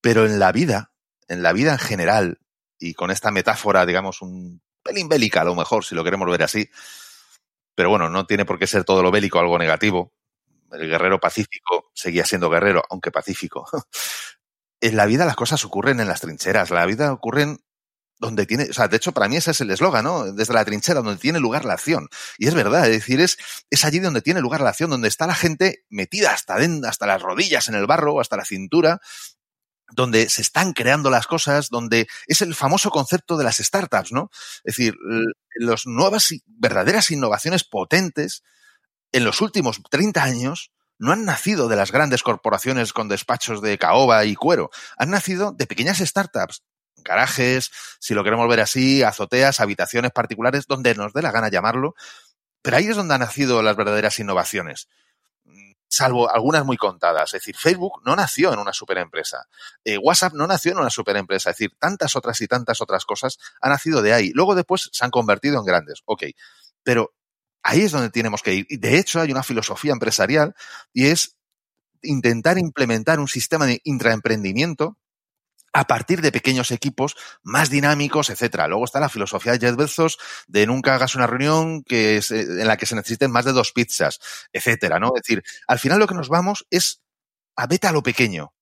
[0.00, 0.90] Pero en la vida,
[1.32, 2.38] en la vida en general,
[2.78, 6.42] y con esta metáfora, digamos, un pelín bélica a lo mejor, si lo queremos ver
[6.42, 6.68] así,
[7.74, 10.12] pero bueno, no tiene por qué ser todo lo bélico algo negativo.
[10.70, 13.68] El guerrero pacífico seguía siendo guerrero, aunque pacífico.
[14.80, 17.58] en la vida las cosas ocurren en las trincheras, la vida ocurren
[18.18, 20.32] donde tiene, o sea, de hecho, para mí ese es el eslogan, ¿no?
[20.32, 22.08] Desde la trinchera, donde tiene lugar la acción.
[22.38, 23.36] Y es verdad, es decir, es,
[23.68, 27.20] es allí donde tiene lugar la acción, donde está la gente metida hasta, hasta las
[27.20, 29.00] rodillas en el barro, hasta la cintura,
[29.92, 34.30] donde se están creando las cosas, donde es el famoso concepto de las startups, ¿no?
[34.64, 34.94] Es decir,
[35.56, 38.42] las nuevas y verdaderas innovaciones potentes
[39.12, 43.76] en los últimos 30 años no han nacido de las grandes corporaciones con despachos de
[43.78, 46.62] caoba y cuero, han nacido de pequeñas startups,
[46.96, 51.94] garajes, si lo queremos ver así, azoteas, habitaciones particulares, donde nos dé la gana llamarlo,
[52.62, 54.88] pero ahí es donde han nacido las verdaderas innovaciones
[55.92, 57.34] salvo algunas muy contadas.
[57.34, 59.46] Es decir, Facebook no nació en una superempresa.
[59.84, 61.50] Eh, WhatsApp no nació en una superempresa.
[61.50, 64.30] Es decir, tantas otras y tantas otras cosas han nacido de ahí.
[64.34, 66.00] Luego después se han convertido en grandes.
[66.06, 66.24] Ok.
[66.82, 67.12] Pero
[67.62, 68.66] ahí es donde tenemos que ir.
[68.70, 70.54] De hecho, hay una filosofía empresarial
[70.94, 71.36] y es
[72.00, 74.96] intentar implementar un sistema de intraemprendimiento
[75.72, 78.68] a partir de pequeños equipos más dinámicos, etcétera.
[78.68, 82.76] Luego está la filosofía de Jeff Bezos de nunca hagas una reunión que en la
[82.76, 84.20] que se necesiten más de dos pizzas,
[84.52, 85.12] etcétera, ¿no?
[85.16, 87.00] Es decir, al final lo que nos vamos es
[87.56, 88.52] a vete a lo pequeño.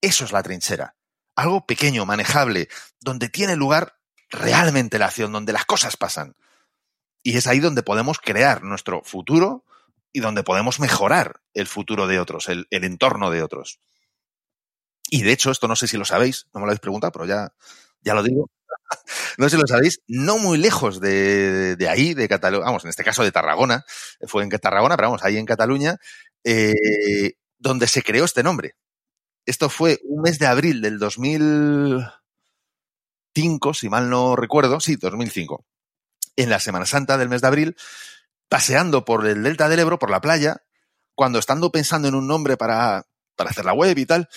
[0.00, 0.94] Eso es la trinchera.
[1.34, 2.68] Algo pequeño, manejable,
[3.00, 3.96] donde tiene lugar
[4.30, 6.36] realmente la acción, donde las cosas pasan.
[7.22, 9.64] Y es ahí donde podemos crear nuestro futuro
[10.12, 13.80] y donde podemos mejorar el futuro de otros, el entorno de otros.
[15.10, 17.26] Y de hecho, esto no sé si lo sabéis, no me lo habéis preguntado, pero
[17.26, 17.52] ya,
[18.00, 18.50] ya lo digo.
[19.38, 22.90] no sé si lo sabéis, no muy lejos de, de ahí, de Cataluña, vamos, en
[22.90, 23.84] este caso de Tarragona,
[24.26, 25.96] fue en Tarragona, pero vamos, ahí en Cataluña,
[26.44, 28.74] eh, donde se creó este nombre.
[29.46, 35.64] Esto fue un mes de abril del 2005, si mal no recuerdo, sí, 2005.
[36.36, 37.76] En la Semana Santa del mes de abril,
[38.48, 40.62] paseando por el delta del Ebro, por la playa,
[41.14, 44.28] cuando estando pensando en un nombre para, para hacer la web y tal,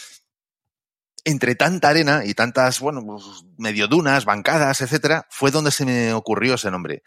[1.28, 6.14] entre tanta arena y tantas, bueno, pues, medio dunas, bancadas, etcétera, fue donde se me
[6.14, 7.04] ocurrió ese nombre.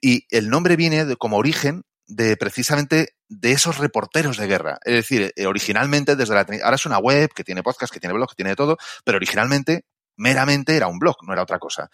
[0.00, 4.78] Y el nombre viene de, como origen de precisamente de esos reporteros de guerra.
[4.84, 8.14] Es decir, eh, originalmente desde la ahora es una web que tiene podcast, que tiene
[8.14, 11.90] blog, que tiene todo, pero originalmente meramente era un blog, no era otra cosa.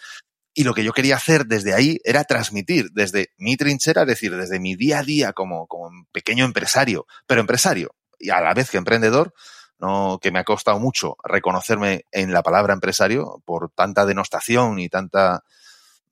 [0.52, 4.36] Y lo que yo quería hacer desde ahí era transmitir desde mi trinchera, es decir,
[4.36, 8.68] desde mi día a día como, como pequeño empresario, pero empresario y a la vez
[8.68, 9.32] que emprendedor,
[9.80, 14.88] no, que me ha costado mucho reconocerme en la palabra empresario por tanta denostación y
[14.88, 15.42] tanta,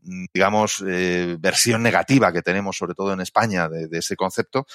[0.01, 4.67] mm, digamos, eh, versión negativa que tenemos, sobre todo en España, de, de, ese concepto.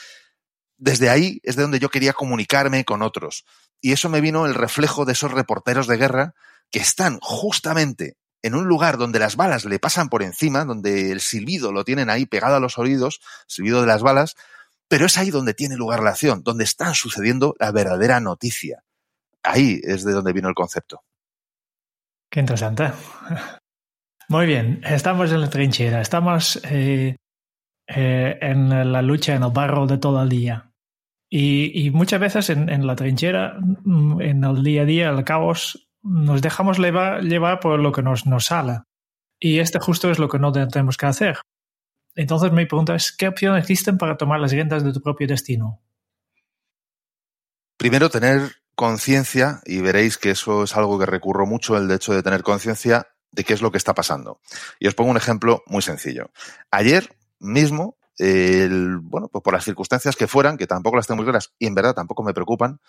[0.78, 3.46] Desde ahí es de donde yo quería comunicarme con otros.
[3.82, 6.34] Y eso me vino el reflejo de esos reporteros de guerra
[6.72, 11.22] que están justamente en un lugar donde las balas le pasan por encima, donde el
[11.22, 14.36] silbido lo tienen ahí pegado a los oídos, silbido de las balas,
[14.94, 18.84] pero es ahí donde tiene lugar la acción, donde está sucediendo la verdadera noticia.
[19.42, 21.02] Ahí es de donde vino el concepto.
[22.30, 22.92] Qué interesante.
[24.30, 27.16] Muy bien, estamos en la trinchera, estamos eh,
[27.88, 30.70] eh, en la lucha, en el barro de todo el día.
[31.28, 36.44] Y, muchas veces en, la trinchera, mm, en el día a día, el caos, nos
[36.44, 38.82] dejamos llevar, llevar por lo que nos, nos sale.
[39.40, 41.38] Y este justo es lo que no tenemos que hacer.
[42.16, 45.82] Entonces mi pregunta es, ¿qué opciones existen para tomar las riendas de tu propio destino?
[47.78, 52.24] Primero, tener conciencia, y veréis que eso es algo que recurro mucho, el hecho de
[52.24, 54.40] tener conciencia de qué es lo que está pasando.
[54.80, 56.32] Y os pongo un ejemplo muy sencillo.
[56.72, 61.52] Ayer mismo, bueno, pues por las circunstancias que fueran, que tampoco las tengo muy claras
[61.58, 62.80] y en verdad tampoco me preocupan,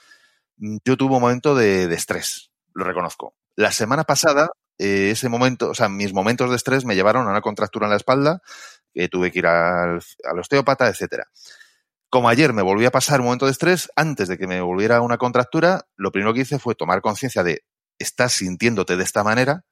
[0.57, 3.35] yo tuve un momento de, de estrés, lo reconozco.
[3.57, 7.31] La semana pasada, eh, ese momento, o sea, mis momentos de estrés me llevaron a
[7.31, 8.43] una contractura en la espalda,
[8.95, 11.27] que tuve que ir al, al osteópata, etcétera.
[12.09, 15.01] Como ayer me volví a pasar un momento de estrés, antes de que me volviera
[15.01, 17.65] una contractura, lo primero que hice fue tomar conciencia de
[17.99, 19.65] estás sintiéndote de esta manera,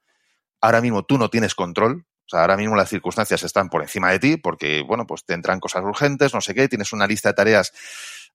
[0.61, 4.11] ahora mismo tú no tienes control, o sea, ahora mismo las circunstancias están por encima
[4.11, 7.29] de ti porque, bueno, pues te entran cosas urgentes, no sé qué, tienes una lista
[7.29, 7.73] de tareas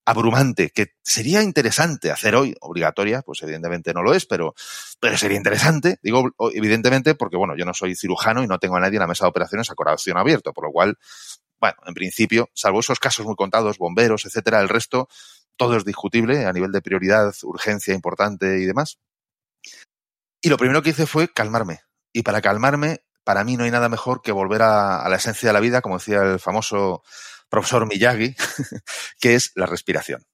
[0.04, 4.54] abrumante que sería interesante hacer hoy, obligatoria, pues evidentemente no lo es, pero,
[5.00, 8.80] pero sería interesante, digo evidentemente porque, bueno, yo no soy cirujano y no tengo a
[8.80, 10.98] nadie en la mesa de operaciones a corazón abierto, por lo cual,
[11.60, 15.08] bueno, en principio, salvo esos casos muy contados, bomberos, etcétera, el resto,
[15.56, 18.98] todo es discutible a nivel de prioridad, urgencia importante y demás.
[20.40, 21.80] Y lo primero que hice fue calmarme.
[22.12, 25.52] Y para calmarme, para mí no hay nada mejor que volver a, la esencia de
[25.52, 27.02] la vida, como decía el famoso
[27.50, 28.34] profesor Miyagi,
[29.20, 30.24] que es la respiración.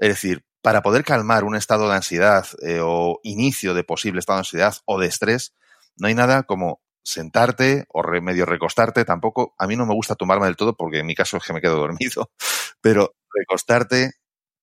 [0.00, 4.38] Es decir, para poder calmar un estado de ansiedad eh, o inicio de posible estado
[4.38, 5.54] de ansiedad o de estrés,
[5.94, 9.04] no hay nada como sentarte o medio recostarte.
[9.04, 11.52] Tampoco, a mí no me gusta tomarme del todo porque en mi caso es que
[11.52, 12.32] me quedo dormido,
[12.80, 14.14] pero recostarte,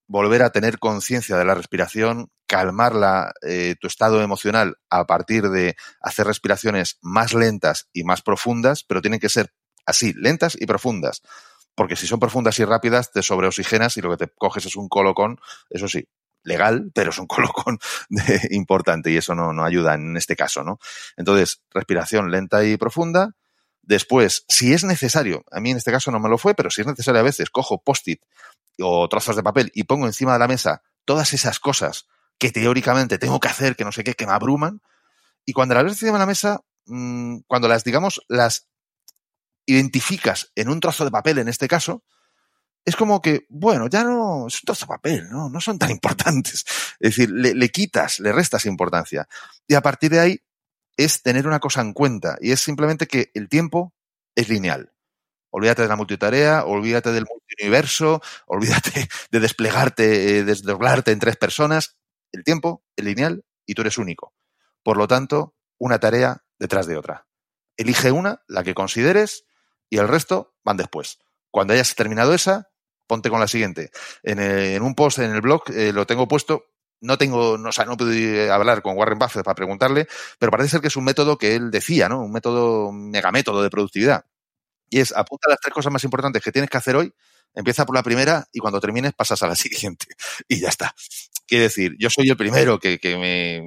[0.08, 5.50] volver a tener conciencia de la respiración, calmar la, eh, tu estado emocional a partir
[5.50, 9.54] de hacer respiraciones más lentas y más profundas, pero tienen que ser
[9.86, 11.22] así, lentas y profundas
[11.76, 14.90] porque si son profundas y rápidas te sobreoxigenas y lo que te coges es un
[14.90, 15.40] colocón,
[15.70, 16.08] eso sí,
[16.44, 17.80] legal, pero es un colocón
[18.52, 20.80] importante y eso no, no ayuda en este caso, ¿no?
[21.18, 23.36] Entonces, respiración lenta y profunda.
[23.86, 26.82] Después, si es necesario, a mí en este caso no me lo fue, pero si
[26.82, 28.22] es necesario a veces, cojo post-it
[28.80, 32.08] o trozos de papel y pongo encima de la mesa todas esas cosas
[32.38, 34.82] que teóricamente tengo que hacer, que no sé qué, que me abruman.
[35.46, 38.68] Y cuando las ves encima de la mesa, mmm, cuando las, digamos, las
[39.66, 42.04] identificas en un trozo de papel en este caso,
[42.86, 45.50] es como que, bueno, ya no, es un trozo de papel, ¿no?
[45.50, 46.66] No son tan importantes.
[47.00, 49.28] Es decir, le, le, quitas, le restas importancia.
[49.68, 50.40] Y a partir de ahí
[50.98, 53.94] es tener una cosa en cuenta y es simplemente que el tiempo
[54.36, 54.93] es lineal.
[55.56, 61.96] Olvídate de la multitarea, olvídate del multiuniverso, olvídate de desplegarte, eh, desdoblarte en tres personas.
[62.32, 64.34] El tiempo es lineal y tú eres único.
[64.82, 67.28] Por lo tanto, una tarea detrás de otra.
[67.78, 69.46] Elige una, la que consideres,
[69.92, 71.20] y el resto van después.
[71.52, 72.72] Cuando hayas terminado esa,
[73.06, 73.92] ponte con la siguiente.
[74.24, 76.66] En, en un post en el blog eh, lo tengo puesto.
[77.00, 80.08] No tengo, no, o sea, no pude hablar con Warren Buffett para preguntarle,
[80.40, 82.22] pero parece ser que es un método que él decía, ¿no?
[82.22, 84.26] Un método, un megamétodo de productividad.
[84.90, 87.14] Y es apunta las tres cosas más importantes que tienes que hacer hoy,
[87.56, 90.08] empieza por la primera y cuando termines pasas a la siguiente.
[90.48, 90.94] Y ya está.
[91.48, 93.60] Quiere decir, yo soy el primero que, me,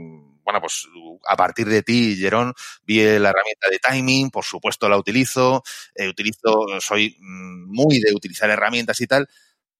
[0.42, 0.86] bueno, pues
[1.26, 5.62] a partir de ti, Jerón, vi la herramienta de timing, por supuesto la utilizo,
[5.94, 9.28] eh, utilizo, soy muy de utilizar herramientas y tal,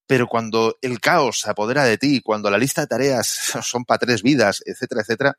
[0.07, 3.27] pero cuando el caos se apodera de ti, cuando la lista de tareas
[3.63, 5.39] son para tres vidas, etcétera, etcétera,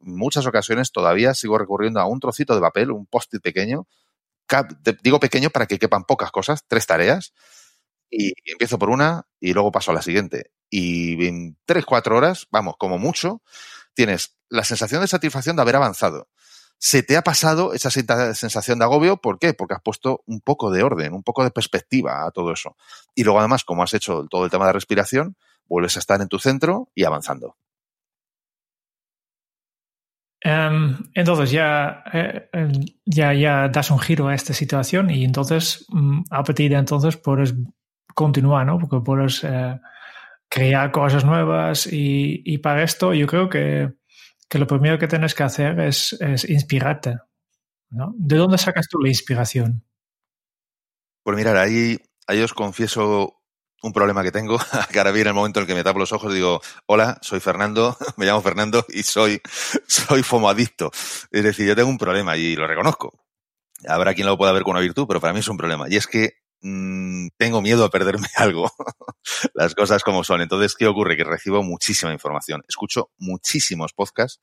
[0.00, 3.86] muchas ocasiones todavía sigo recurriendo a un trocito de papel, un post-it pequeño,
[5.02, 7.32] digo pequeño para que quepan pocas cosas, tres tareas,
[8.10, 10.52] y empiezo por una y luego paso a la siguiente.
[10.70, 13.42] Y en tres, cuatro horas, vamos, como mucho,
[13.94, 16.28] tienes la sensación de satisfacción de haber avanzado.
[16.78, 19.54] Se te ha pasado esa sensación de agobio, ¿por qué?
[19.54, 22.76] Porque has puesto un poco de orden, un poco de perspectiva a todo eso.
[23.14, 26.28] Y luego además, como has hecho todo el tema de respiración, vuelves a estar en
[26.28, 27.56] tu centro y avanzando.
[30.46, 32.48] Um, entonces ya, eh,
[33.04, 37.16] ya, ya das un giro a esta situación y entonces um, a partir de entonces
[37.16, 37.52] puedes
[38.14, 38.78] continuar, ¿no?
[38.78, 39.80] Porque puedes eh,
[40.48, 43.92] crear cosas nuevas y, y, para esto yo creo que,
[44.48, 46.16] que, lo primero que tienes que hacer es,
[46.48, 47.16] inspirarte.
[47.90, 49.84] ¿De dónde sacas tú la inspiración?
[51.24, 53.42] Pues mirar, ahí, ahí os confieso
[53.82, 54.58] un problema que tengo,
[54.92, 57.40] que ahora viene el momento en el que me tapo los ojos digo, hola, soy
[57.40, 59.40] Fernando, me llamo Fernando y soy,
[59.86, 60.90] soy fomoadicto.
[61.30, 63.18] Es decir, yo tengo un problema y lo reconozco.
[63.86, 65.86] Habrá quien lo pueda ver como una virtud, pero para mí es un problema.
[65.88, 68.70] Y es que mmm, tengo miedo a perderme algo.
[69.54, 70.40] Las cosas como son.
[70.40, 71.16] Entonces, ¿qué ocurre?
[71.16, 72.62] Que recibo muchísima información.
[72.68, 74.40] Escucho muchísimos podcasts.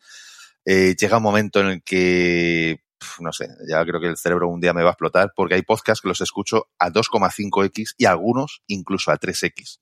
[0.66, 2.84] Eh, llega un momento en el que
[3.20, 5.62] no sé, ya creo que el cerebro un día me va a explotar porque hay
[5.62, 9.80] podcasts que los escucho a 2,5x y algunos incluso a 3x.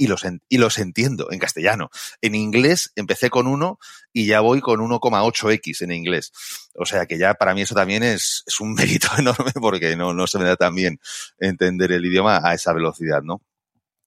[0.00, 1.90] Y los, y los entiendo en castellano.
[2.20, 3.80] En inglés empecé con uno
[4.12, 6.30] y ya voy con 1,8x en inglés.
[6.76, 10.14] O sea que ya para mí eso también es, es un mérito enorme porque no,
[10.14, 11.00] no se me da tan bien
[11.40, 13.42] entender el idioma a esa velocidad, ¿no?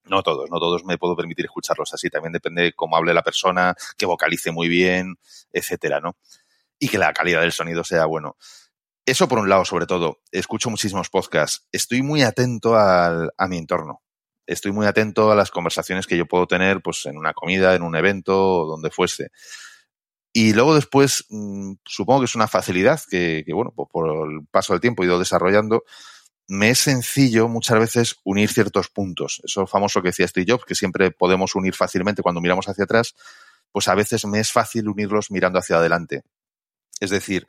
[0.06, 2.10] No todos, no todos me puedo permitir escucharlos así.
[2.10, 5.16] También depende de cómo hable la persona, que vocalice muy bien,
[5.52, 6.18] etcétera, ¿no?
[6.82, 8.36] Y que la calidad del sonido sea bueno.
[9.06, 10.22] Eso por un lado, sobre todo.
[10.32, 11.68] Escucho muchísimos podcasts.
[11.72, 14.02] Estoy muy atento al, a mi entorno.
[14.48, 17.84] Estoy muy atento a las conversaciones que yo puedo tener pues, en una comida, en
[17.84, 19.30] un evento, donde fuese.
[20.34, 24.48] Y luego después, mmm, supongo que es una facilidad que, que bueno, pues por el
[24.50, 25.84] paso del tiempo he ido desarrollando.
[26.48, 29.40] Me es sencillo muchas veces unir ciertos puntos.
[29.44, 33.14] Eso famoso que decía Steve Jobs, que siempre podemos unir fácilmente cuando miramos hacia atrás,
[33.72, 36.24] pues a veces me es fácil unirlos mirando hacia adelante.
[37.02, 37.48] Es decir,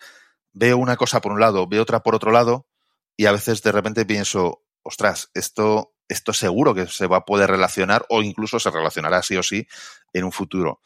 [0.52, 2.66] veo una cosa por un lado, veo otra por otro lado,
[3.16, 7.50] y a veces de repente pienso, ostras, esto, esto seguro que se va a poder
[7.50, 9.68] relacionar o incluso se relacionará sí o sí
[10.12, 10.80] en un futuro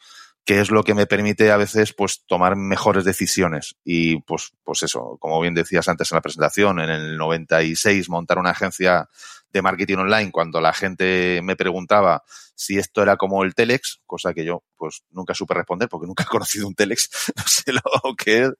[0.47, 3.75] que es lo que me permite a veces pues tomar mejores decisiones.
[3.83, 8.39] Y pues pues eso, como bien decías antes en la presentación, en el 96 montar
[8.39, 9.09] una agencia
[9.51, 12.23] de marketing online cuando la gente me preguntaba
[12.55, 16.23] si esto era como el Telex, cosa que yo pues nunca supe responder porque nunca
[16.23, 18.51] he conocido un Telex, no sé lo que es,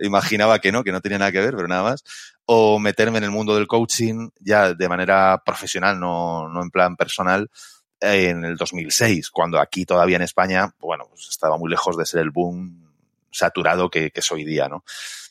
[0.00, 2.02] imaginaba que no, que no tenía nada que ver, pero nada más,
[2.46, 6.96] o meterme en el mundo del coaching ya de manera profesional, no, no en plan
[6.96, 7.50] personal,
[8.00, 12.20] en el 2006, cuando aquí todavía en España, bueno, pues estaba muy lejos de ser
[12.20, 12.92] el boom
[13.30, 14.84] saturado que, es hoy día, ¿no?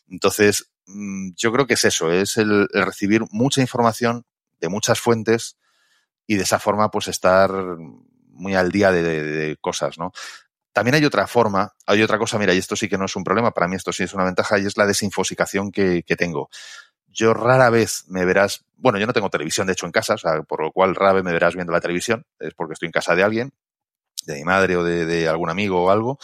[0.10, 4.26] Entonces, mm, yo creo que es eso, es el, recibir mucha información
[4.60, 5.58] de muchas fuentes
[6.28, 7.52] y de esa forma, pues estar
[8.30, 10.12] muy al día de, cosas, ¿no?
[10.74, 13.24] También hay otra forma, hay otra cosa, mira, y esto sí que no es un
[13.24, 16.50] problema, para mí esto sí es una ventaja, y es la desinfosicación que tengo
[17.16, 20.18] yo rara vez me verás, bueno, yo no tengo televisión de hecho en casa, o
[20.18, 22.92] sea, por lo cual rara vez me verás viendo la televisión, es porque estoy en
[22.92, 23.54] casa de alguien.
[24.26, 26.20] de mi madre o de, algún amigo o algo.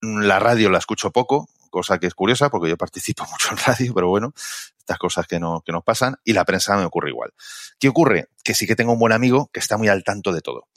[0.00, 3.92] La radio la escucho poco, cosa que es curiosa porque yo participo mucho en radio,
[3.94, 4.32] pero bueno,
[4.78, 7.32] estas cosas que, no, que nos pasan y la prensa me ocurre igual.
[7.78, 8.28] ¿Qué ocurre?
[8.44, 10.68] Que sí que tengo un buen amigo que está muy al tanto de todo.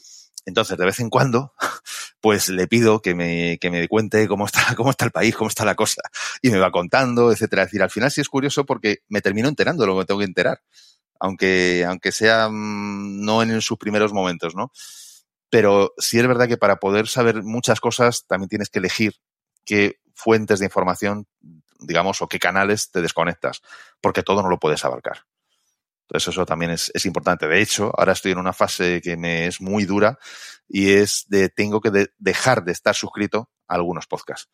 [0.46, 1.54] Entonces, de vez en cuando,
[2.26, 5.48] pues le pido que me, que me cuente cómo está, cómo está el país, cómo
[5.48, 6.02] está la cosa.
[6.42, 7.62] Y me va contando, etcétera.
[7.62, 10.06] Es decir, al final sí es curioso porque me termino enterando de lo que me
[10.06, 10.60] tengo que enterar.
[11.20, 14.72] Aunque, aunque sea mmm, no en sus primeros momentos, ¿no?
[15.52, 19.14] Pero sí es verdad que para poder saber muchas cosas también tienes que elegir
[19.64, 21.28] qué fuentes de información,
[21.80, 23.62] digamos, o qué canales te desconectas,
[24.02, 25.26] porque todo no lo puedes abarcar.
[26.08, 27.48] Entonces eso también es, es, importante.
[27.48, 30.20] De hecho, ahora estoy en una fase que me es muy dura
[30.68, 34.50] y es de tengo que de, dejar de estar suscrito a algunos podcasts.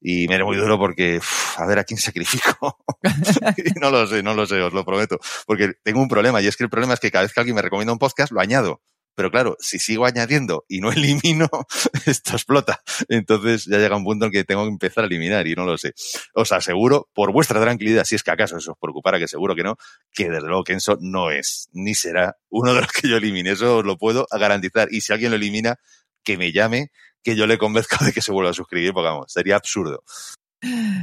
[0.00, 2.78] Y me era muy duro porque, uf, a ver, ¿a quién sacrifico?
[3.80, 5.18] no lo sé, no lo sé, os lo prometo.
[5.46, 7.56] Porque tengo un problema y es que el problema es que cada vez que alguien
[7.56, 8.82] me recomienda un podcast, lo añado.
[9.14, 11.48] Pero claro, si sigo añadiendo y no elimino,
[12.06, 12.82] esto explota.
[13.08, 15.78] Entonces ya llega un punto en que tengo que empezar a eliminar y no lo
[15.78, 15.94] sé.
[16.34, 19.62] Os aseguro, por vuestra tranquilidad, si es que acaso eso os preocupara, que seguro que
[19.62, 19.76] no,
[20.12, 23.50] que desde luego Kenso no es ni será uno de los que yo elimine.
[23.50, 24.88] Eso os lo puedo garantizar.
[24.90, 25.76] Y si alguien lo elimina,
[26.22, 26.90] que me llame,
[27.22, 30.02] que yo le convenzca de que se vuelva a suscribir, porque vamos, sería absurdo.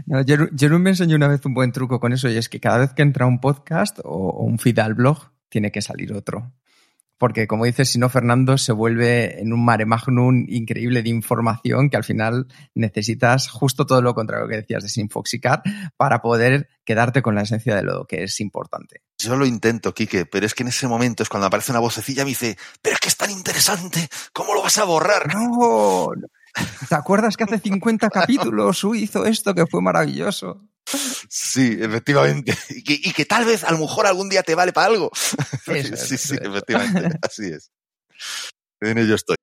[0.08, 2.80] No, Jerún me enseñó una vez un buen truco con eso y es que cada
[2.80, 6.52] vez que entra un podcast o, o un feed al blog, tiene que salir otro
[7.22, 11.92] porque como dices, si no, Fernando se vuelve en un mare magnum increíble de información
[11.92, 15.62] que al final necesitas justo todo lo contrario que decías, desinfoxicar
[15.98, 19.04] para poder quedarte con la esencia de lo que es importante.
[19.20, 22.24] Yo lo intento, Quique, pero es que en ese momento es cuando aparece una vocecilla
[22.24, 25.32] y me dice, pero es que es tan interesante, ¿cómo lo vas a borrar?
[25.32, 26.10] No,
[26.90, 30.71] ¿te acuerdas que hace 50 capítulos hizo esto que fue maravilloso?
[31.30, 32.58] Sí, efectivamente.
[32.70, 35.12] Y que, y que, tal vez a lo mejor algún día te vale para algo.
[35.68, 37.18] Eso, sí, sí, efectivamente.
[37.22, 37.72] Así es.
[38.82, 39.36] En ello estoy.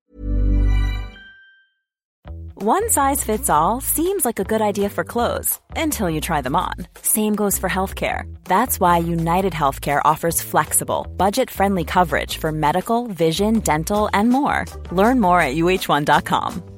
[2.61, 6.57] One size fits all seems like a good idea for clothes until you try them
[6.57, 6.74] on.
[7.03, 8.24] Same goes for healthcare.
[8.44, 14.64] That's why United Healthcare offers flexible, budget friendly coverage for medical, vision, dental, and more.
[14.90, 16.78] Learn more at uh1.com.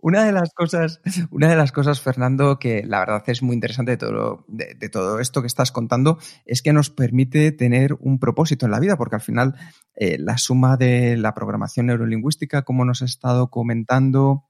[0.00, 3.92] Una de las cosas, una de las cosas, Fernando, que la verdad es muy interesante
[3.92, 8.66] de todo, de, todo esto que estás contando, es que nos permite tener un propósito
[8.66, 9.54] en la vida, porque al final
[9.94, 14.44] eh, la suma de la programación neurolingüística, como nos ha estado comentando,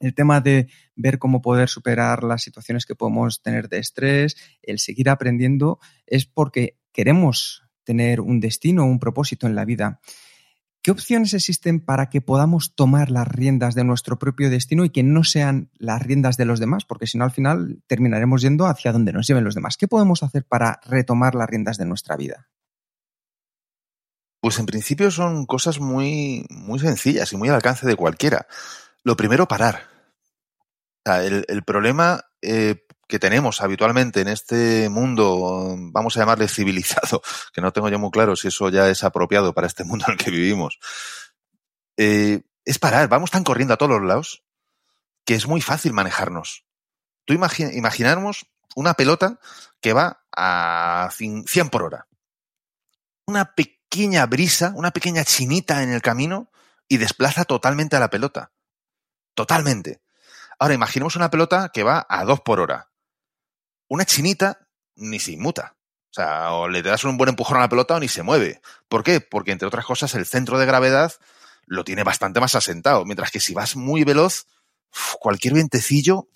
[0.00, 4.78] el tema de ver cómo poder superar las situaciones que podemos tener de estrés, el
[4.78, 10.00] seguir aprendiendo, es porque queremos tener un destino, un propósito en la vida.
[10.82, 15.02] ¿Qué opciones existen para que podamos tomar las riendas de nuestro propio destino y que
[15.02, 16.86] no sean las riendas de los demás?
[16.86, 19.76] Porque si no, al final terminaremos yendo hacia donde nos lleven los demás.
[19.76, 22.48] ¿Qué podemos hacer para retomar las riendas de nuestra vida?
[24.40, 28.46] Pues en principio son cosas muy, muy sencillas y muy al alcance de cualquiera.
[29.04, 29.82] Lo primero, parar.
[31.04, 37.20] O sea, el, problema eh, que tenemos habitualmente en este mundo, vamos a llamarle civilizado,
[37.52, 40.12] que no tengo yo muy claro si eso ya es apropiado para este mundo en
[40.12, 40.78] el que vivimos,
[41.98, 43.08] eh, es parar.
[43.08, 44.44] Vamos tan corriendo a todos los lados
[45.26, 46.64] que es muy fácil manejarnos.
[47.26, 49.38] Tú imagina, imaginarnos una pelota
[49.80, 52.06] que va a 100 por hora.
[53.26, 56.50] Una pequeña brisa, una pequeña chinita en el camino
[56.88, 58.52] y desplaza totalmente a la pelota.
[59.34, 60.00] Totalmente.
[60.58, 62.89] Ahora imaginemos una pelota que va a 2 por hora
[63.90, 65.76] una chinita ni se inmuta.
[66.10, 68.62] O sea, o le das un buen empujón a la pelota o ni se mueve.
[68.88, 69.20] ¿Por qué?
[69.20, 71.12] Porque, entre otras cosas, el centro de gravedad
[71.66, 73.04] lo tiene bastante más asentado.
[73.04, 74.46] Mientras que si vas muy veloz,
[75.20, 76.28] cualquier vientecillo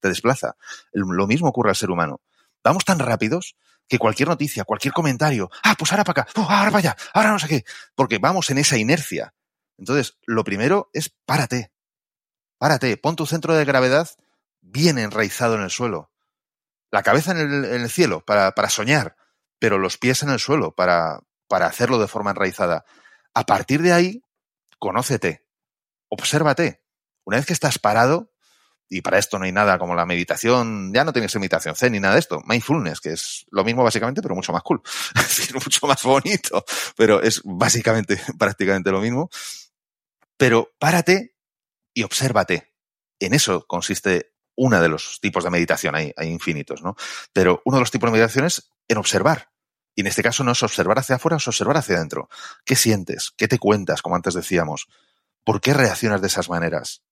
[0.00, 0.56] te desplaza.
[0.92, 2.20] Lo mismo ocurre al ser humano.
[2.64, 3.56] Vamos tan rápidos
[3.88, 7.32] que cualquier noticia, cualquier comentario, ah, pues ahora para acá, oh, ahora para allá, ahora
[7.32, 9.34] no sé qué, porque vamos en esa inercia.
[9.76, 11.72] Entonces, lo primero es párate.
[12.58, 14.08] Párate, pon tu centro de gravedad
[14.60, 16.11] bien enraizado en el suelo
[16.92, 19.16] la cabeza en el, cielo para, soñar,
[19.58, 22.84] pero los pies en el suelo para, hacerlo de forma enraizada.
[23.34, 24.24] A partir de ahí,
[24.78, 25.46] conócete,
[26.08, 26.84] obsérvate.
[27.24, 28.30] Una vez que estás parado
[28.90, 31.74] y para esto no hay nada como la meditación, ya no tiene que ser meditación
[31.74, 34.82] zen ni nada de esto, mindfulness, que es lo mismo básicamente, pero mucho más cool,
[35.14, 36.62] es decir, mucho más bonito,
[36.94, 39.30] pero es básicamente prácticamente lo mismo.
[40.36, 41.36] Pero párate
[41.94, 42.74] y obsérvate.
[43.18, 44.31] En eso consiste
[44.62, 46.94] uno de los tipos de meditación, hay, hay infinitos, ¿no?
[47.32, 49.50] Pero uno de los tipos de meditación es en observar.
[49.96, 52.28] Y en este caso no es observar hacia afuera, es observar hacia adentro.
[52.64, 53.32] ¿Qué sientes?
[53.36, 54.86] ¿Qué te cuentas, como antes decíamos?
[55.44, 57.02] ¿Por qué reaccionas de esas maneras?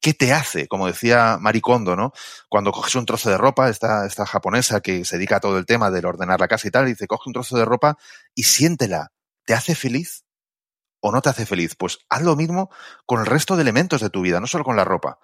[0.00, 0.66] ¿Qué te hace?
[0.66, 2.12] Como decía Maricondo, ¿no?
[2.48, 5.64] Cuando coges un trozo de ropa, esta, esta japonesa que se dedica a todo el
[5.64, 7.96] tema del ordenar la casa y tal, y dice, coge un trozo de ropa
[8.34, 9.12] y siéntela.
[9.44, 10.24] ¿Te hace feliz
[10.98, 11.76] o no te hace feliz?
[11.76, 12.68] Pues haz lo mismo
[13.06, 15.20] con el resto de elementos de tu vida, no solo con la ropa.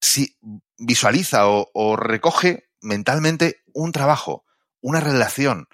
[0.00, 0.38] Si
[0.76, 4.44] visualiza o, recoge mentalmente un trabajo,
[4.80, 5.68] una relación,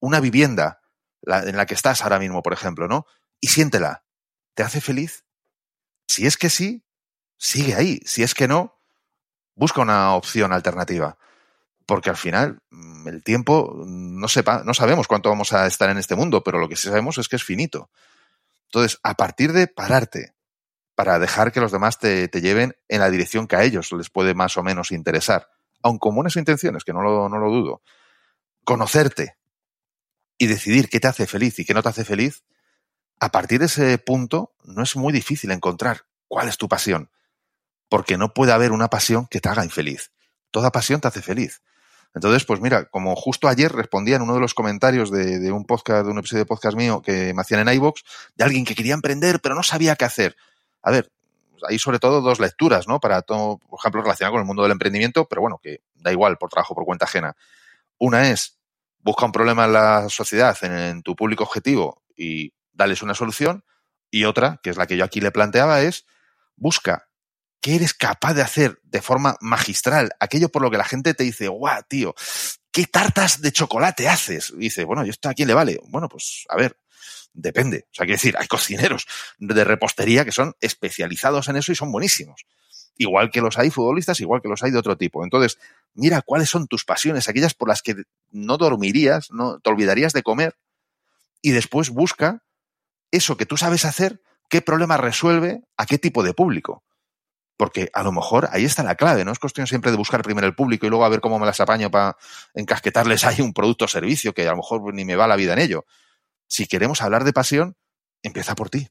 [0.00, 0.80] una vivienda
[1.26, 3.06] en la que estás ahora mismo, por ejemplo, ¿no?
[3.40, 4.04] Y siéntela.
[4.54, 5.24] ¿Te hace feliz?
[6.06, 6.84] Si es que sí,
[7.38, 8.00] sigue ahí.
[8.04, 8.80] Si es que no,
[9.54, 11.18] busca una opción alternativa.
[11.86, 15.98] Porque al final, mm, el tiempo, no, sepa, no sabemos cuánto vamos a estar en
[15.98, 17.90] este mundo, pero lo que sí sabemos es que es finito.
[18.66, 20.34] Entonces, a partir de pararte
[20.94, 24.34] para dejar que los demás te, lleven en la dirección que a ellos les puede
[24.34, 25.48] más o menos interesar,
[25.82, 27.82] aun con buenas intenciones, que no lo, no lo dudo,
[28.64, 29.36] conocerte
[30.38, 32.44] y decidir qué te hace feliz y qué no te hace feliz,
[33.20, 37.10] a partir de ese punto no es muy difícil encontrar cuál es tu pasión
[37.92, 40.12] porque no puede haber una pasión que te haga infeliz.
[40.50, 41.60] Toda pasión te hace feliz.
[42.14, 45.66] Entonces, pues mira, como justo ayer respondía en uno de los comentarios de, de un
[45.66, 48.00] podcast, de un episodio de podcast mío que me hacían en iVoox,
[48.34, 50.36] de alguien que quería emprender, pero no sabía qué hacer.
[50.82, 51.10] A ver,
[51.68, 53.00] hay sobre todo dos lecturas, ¿no?
[53.00, 56.36] Para todo, por ejemplo, relacionado con el mundo del emprendimiento, pero bueno, que da igual
[56.38, 57.36] por trabajo, por cuenta ajena.
[57.98, 58.58] Una es,
[58.98, 63.64] busca un problema en la sociedad, en, tu público objetivo y dales una solución.
[64.10, 66.04] Y otra, que es la que yo aquí le planteaba, es,
[66.56, 67.08] busca
[67.62, 70.10] ¿Qué eres capaz de hacer de forma magistral?
[70.18, 72.12] Aquello por lo que la gente te dice, guau, tío,
[72.72, 74.50] ¿qué tartas de chocolate haces?
[74.50, 75.78] Y dice, bueno, ¿y esto a quién le vale?
[75.86, 76.76] Bueno, pues a ver,
[77.32, 77.86] depende.
[77.90, 79.06] O sea, quiero decir, hay cocineros
[79.38, 82.44] de repostería que son especializados en eso y son buenísimos.
[82.96, 85.24] Igual que los hay futbolistas, igual que los hay de otro tipo.
[85.24, 85.58] Entonces,
[85.94, 87.96] mira cuáles son tus pasiones, aquellas por las que
[88.30, 90.56] no dormirías, no te olvidarías de comer,
[91.40, 92.42] y después busca
[93.10, 96.84] eso que tú sabes hacer, qué problema resuelve a qué tipo de público.
[97.56, 100.46] Porque a lo mejor ahí está la clave, no es cuestión siempre de buscar primero
[100.46, 102.16] el público y luego a ver cómo me las apaño para
[102.54, 105.52] encasquetarles ahí un producto o servicio que a lo mejor ni me va la vida
[105.52, 105.84] en ello.
[106.52, 107.76] Si queremos hablar de pasión,
[108.22, 108.90] empieza por ti.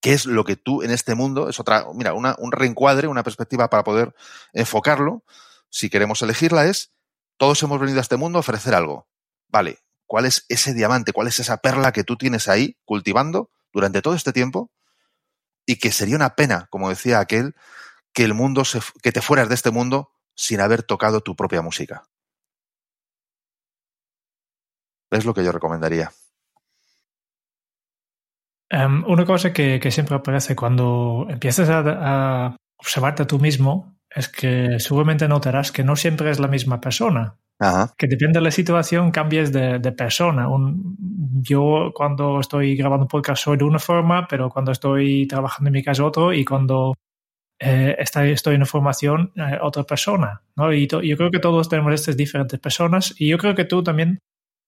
[0.00, 1.48] ¿Qué es lo que tú en este mundo?
[1.48, 4.14] Es otra, mira, una, un reencuadre, una perspectiva para poder
[4.52, 5.24] enfocarlo.
[5.68, 6.92] Si queremos elegirla es,
[7.38, 9.08] todos hemos venido a este mundo a ofrecer algo.
[9.48, 11.12] Vale, ¿cuál es ese diamante?
[11.12, 14.70] ¿Cuál es esa perla que tú tienes ahí cultivando durante todo este tiempo?
[15.66, 17.54] y que sería una pena, como decía aquel,
[18.12, 21.62] que el mundo se, que te fueras de este mundo sin haber tocado tu propia
[21.62, 22.06] música.
[25.10, 26.12] Es lo que yo recomendaría.
[28.74, 33.96] Um, una cosa que, que, siempre aparece cuando empiezas a, a, observarte a tú mismo
[34.10, 37.36] es que seguramente notarás que no siempre es la misma persona.
[37.60, 37.92] Ajá.
[37.96, 40.48] Que depende de la situación, cambies de, de persona.
[40.48, 40.96] Un,
[41.42, 45.74] yo cuando estoy grabando un podcast soy de una forma, pero cuando estoy trabajando en
[45.74, 46.94] mi casa otro y cuando
[47.60, 50.42] eh, estoy, estoy en formación eh, otra persona.
[50.56, 50.72] ¿no?
[50.72, 53.84] Y to, yo creo que todos tenemos estas diferentes personas y yo creo que tú
[53.84, 54.18] también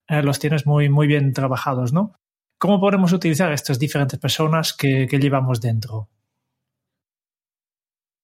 [0.09, 1.93] eh, los tienes muy, muy bien trabajados.
[1.93, 2.17] ¿no?
[2.59, 6.09] ¿Cómo podemos utilizar estas diferentes personas que, llevamos dentro?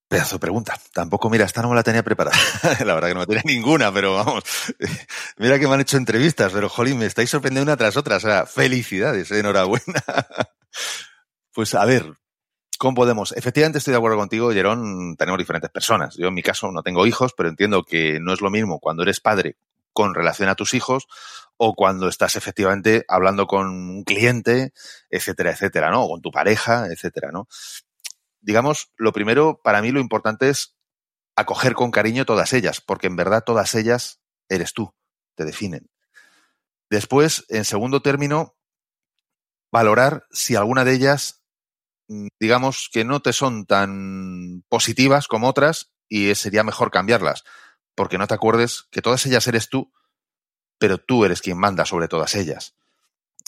[0.09, 0.79] Pedazo de pregunta.
[0.93, 2.37] Tampoco, mira, esta no me la tenía preparada.
[2.85, 4.45] la verdad que no me tenía ninguna, pero vamos.
[5.37, 8.17] mira que me han hecho entrevistas, pero jolín, me estáis sorprendiendo una tras otra.
[8.17, 10.03] O sea, felicidades, enhorabuena.
[11.53, 12.15] pues a ver,
[12.79, 13.33] ¿cómo podemos?
[13.33, 16.17] Efectivamente estoy de acuerdo contigo, Jerón, tenemos diferentes personas.
[16.17, 19.03] Yo en mi caso no tengo hijos, pero entiendo que no es lo mismo cuando
[19.03, 19.57] eres padre
[19.93, 21.07] con relación a tus hijos
[21.57, 24.73] o cuando estás efectivamente hablando con un cliente,
[25.11, 26.03] etcétera, etcétera, ¿no?
[26.05, 27.49] O con tu pareja, etcétera, ¿no?
[28.43, 30.77] digamos, lo primero, para mí lo importante es
[31.37, 34.95] acoger con cariño todas ellas, porque en verdad todas ellas eres tú,
[35.35, 35.89] te definen.
[36.91, 38.57] Después, en segundo término,
[39.73, 41.43] valorar si alguna de ellas,
[42.39, 47.45] digamos, que no te son tan positivas como otras y sería mejor cambiarlas,
[47.95, 49.93] porque no te acuerdes que todas ellas eres tú,
[50.79, 52.75] pero tú eres quien manda sobre todas ellas.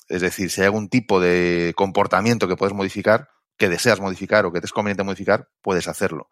[0.09, 4.53] Es decir, si hay algún tipo de comportamiento que puedes modificar, que deseas modificar o
[4.53, 6.28] que te es conveniente modificar, puedes hacerlo.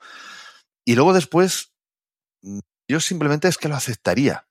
[0.85, 1.73] Y luego después,
[2.89, 4.49] yo simplemente es que lo aceptaría.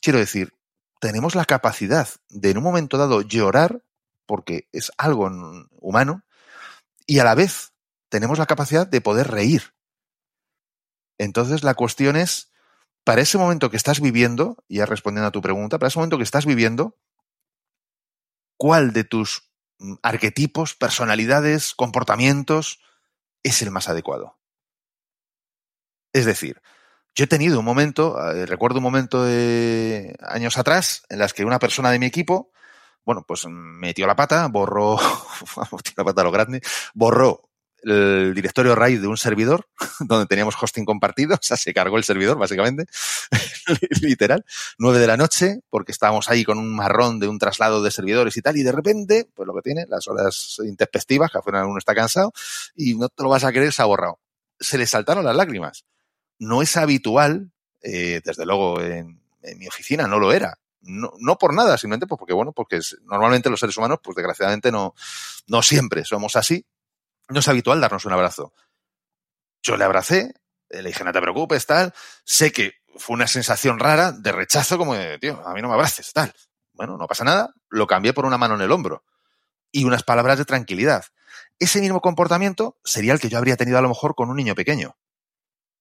[0.00, 0.54] Quiero decir,
[1.00, 3.82] tenemos la capacidad de en un momento dado llorar,
[4.26, 5.30] porque es algo
[5.80, 6.24] humano,
[7.06, 7.72] y a la vez
[8.08, 9.74] tenemos la capacidad de poder reír.
[11.18, 12.47] Entonces la cuestión es,
[13.08, 16.24] para ese momento que estás viviendo, ya respondiendo a tu pregunta, para ese momento que
[16.24, 16.98] estás viviendo,
[18.58, 19.48] ¿cuál de tus
[19.78, 22.82] mm, arquetipos, personalidades, comportamientos
[23.42, 24.36] es el más adecuado?
[26.12, 26.60] Es decir,
[27.14, 31.46] yo he tenido un momento, eh, recuerdo un momento de años atrás, en las que
[31.46, 32.52] una persona de mi equipo,
[33.06, 34.98] bueno, pues metió la pata, borró,
[35.72, 36.60] metió la pata a lo grande,
[36.92, 37.47] borró
[37.82, 39.68] el directorio RAID de un servidor
[40.00, 42.86] donde teníamos hosting compartido, o sea, se cargó el servidor, básicamente,
[44.02, 44.44] literal,
[44.78, 48.36] nueve de la noche, porque estábamos ahí con un marrón de un traslado de servidores
[48.36, 51.78] y tal, y de repente, pues lo que tiene, las horas intempestivas, que afuera uno
[51.78, 52.32] está cansado,
[52.74, 54.18] y no te lo vas a creer, se ha borrado.
[54.60, 55.84] Se le saltaron las lágrimas.
[56.38, 57.52] No es habitual,
[57.82, 60.58] eh, desde luego en, en, mi oficina no lo era.
[60.80, 64.70] No, no por nada, simplemente pues porque, bueno, porque normalmente los seres humanos, pues desgraciadamente
[64.70, 64.94] no,
[65.46, 66.64] no siempre somos así,
[67.28, 68.52] no es habitual darnos un abrazo.
[69.62, 70.34] Yo le abracé,
[70.70, 71.92] le dije, no te preocupes, tal.
[72.24, 75.74] Sé que fue una sensación rara de rechazo, como de, tío, a mí no me
[75.74, 76.32] abraces, tal.
[76.72, 77.54] Bueno, no pasa nada.
[77.68, 79.04] Lo cambié por una mano en el hombro
[79.70, 81.04] y unas palabras de tranquilidad.
[81.58, 84.54] Ese mismo comportamiento sería el que yo habría tenido a lo mejor con un niño
[84.54, 84.96] pequeño.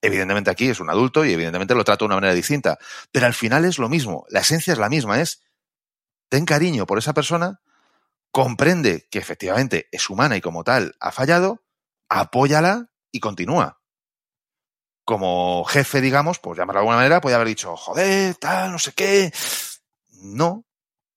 [0.02, 2.78] Evidentemente aquí es un adulto y evidentemente lo trato de una manera distinta,
[3.12, 5.42] pero al final es lo mismo, la esencia es la misma, es
[6.30, 7.62] ten cariño por esa persona
[8.32, 11.64] comprende que efectivamente es humana y como tal ha fallado,
[12.10, 13.82] apóyala y continúa.
[15.06, 18.92] Como jefe, digamos, pues llamarlo de alguna manera, puede haber dicho, joder, tal, no sé
[18.92, 19.32] qué.
[20.22, 20.66] No.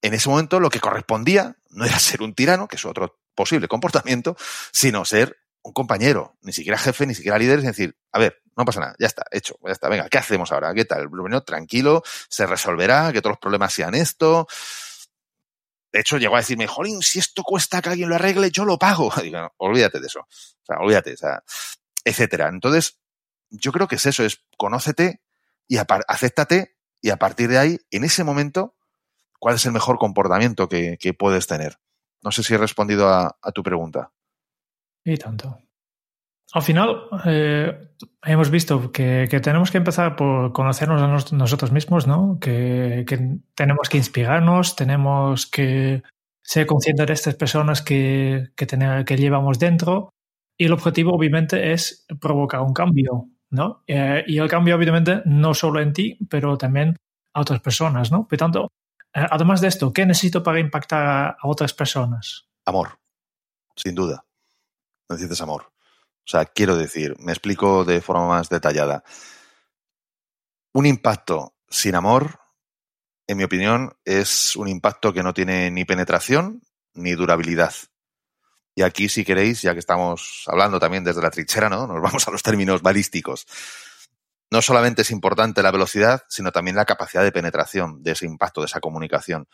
[0.02, 3.68] En ese momento lo que correspondía no era ser un tirano, que es otro posible
[3.68, 4.36] comportamiento,
[4.72, 8.64] sino ser un compañero, ni siquiera jefe, ni siquiera líder, es decir, a ver, no
[8.64, 10.72] pasa nada, ya está, hecho, ya está, venga, ¿qué hacemos ahora?
[10.74, 11.08] ¿Qué tal?
[11.08, 14.46] Bueno, tranquilo, se resolverá, que todos los problemas sean esto,
[15.92, 18.78] de hecho, llegó a decirme, jolín, si esto cuesta que alguien lo arregle, yo lo
[18.78, 19.10] pago.
[19.58, 20.20] Olvídate de eso.
[20.20, 21.42] O sea, olvídate, o sea,
[22.04, 22.48] etcétera.
[22.48, 23.00] Entonces,
[23.48, 25.20] yo creo que es eso, es conócete
[25.66, 28.76] y acéptate y a partir de ahí, en ese momento,
[29.38, 31.78] cuál es el mejor comportamiento que, que puedes tener.
[32.22, 34.12] No sé si he respondido a, a tu pregunta.
[35.04, 35.58] Y tanto.
[36.52, 37.94] Al final, eh,
[38.24, 42.38] hemos visto que, tenemos que empezar por conocernos a nos, nosotros mismos, ¿no?
[42.40, 43.04] Que,
[43.54, 46.02] tenemos que inspirarnos, tenemos que
[46.42, 50.10] ser conscientes de estas personas que, que, que llevamos dentro.
[50.58, 53.84] Y el objetivo, obviamente, es provocar un cambio, ¿no?
[53.86, 56.96] Eh, y el cambio, obviamente, no solo en ti, pero también
[57.32, 58.26] a otras personas, ¿no?
[58.26, 58.72] Por tanto,
[59.14, 62.48] eh, además de esto, ¿qué necesito para impactar a, a otras personas?
[62.66, 62.98] Amor,
[63.76, 64.24] sin duda.
[65.08, 65.70] Necesitas amor.
[66.26, 69.02] O sea, quiero decir, me explico de forma más detallada.
[70.72, 72.40] Un impacto sin amor,
[73.26, 76.62] en mi opinión, es un impacto que no tiene ni penetración
[76.94, 77.72] ni durabilidad.
[78.74, 81.86] Y aquí, si queréis, ya que estamos hablando también desde la trinchera, ¿no?
[81.86, 83.46] Nos vamos a los términos balísticos.
[84.50, 88.60] No solamente es importante la velocidad, sino también la capacidad de penetración de ese impacto,
[88.60, 89.48] de esa comunicación.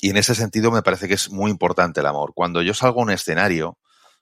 [0.00, 2.32] Y en ese sentido me parece que es muy importante el amor.
[2.34, 3.78] Cuando yo salgo a un escenario,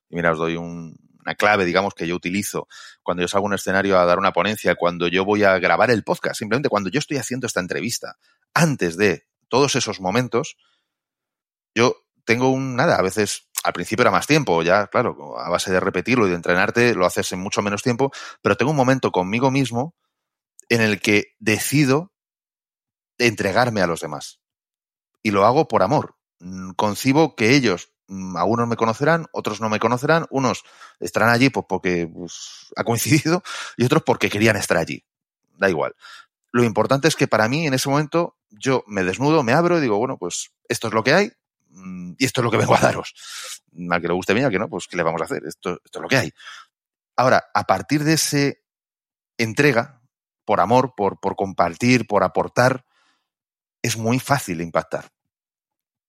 [0.09, 2.68] y mira, os doy un, una clave, digamos, que yo utilizo
[3.02, 5.90] cuando yo salgo a un escenario a dar una ponencia, cuando yo voy a grabar
[5.90, 8.16] el podcast, simplemente cuando yo estoy haciendo esta entrevista,
[8.54, 10.56] antes de todos esos momentos,
[11.74, 15.72] yo tengo un nada, a veces al principio era más tiempo, ya, claro, a base
[15.72, 19.10] de repetirlo y de entrenarte lo haces en mucho menos tiempo, pero tengo un momento
[19.10, 19.96] conmigo mismo
[20.68, 22.12] en el que decido
[23.18, 24.40] entregarme a los demás.
[25.22, 26.16] Y lo hago por amor.
[26.76, 30.62] Concibo que ellos algunos me conocerán, otros no me conocerán, unos
[31.00, 33.42] estarán allí pues porque pues, ha coincidido
[33.76, 35.04] y otros porque querían estar allí.
[35.57, 35.94] Da igual.
[36.52, 39.80] Lo importante es que para mí en ese momento yo me desnudo, me abro y
[39.80, 41.32] digo, bueno, pues esto es lo que hay
[41.70, 43.14] mm, y esto es lo que vengo a daros.
[43.90, 45.44] Al que le guste bien, al que no, pues ¿qué le vamos a hacer?
[45.46, 46.32] Esto, es lo que hay.
[47.16, 48.62] Ahora, a partir de ese
[49.38, 50.02] entrega,
[50.44, 52.84] por amor, por compartir, por aportar,
[53.82, 55.11] es muy fácil impactar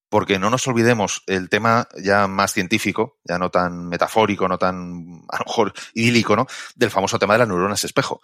[0.10, 5.24] porque no nos olvidemos el tema ya más científico, ya no tan metafórico, no tan
[5.30, 6.48] a lo mejor idílico, ¿no?
[6.76, 8.22] Del famoso tema de las neuronas espejo.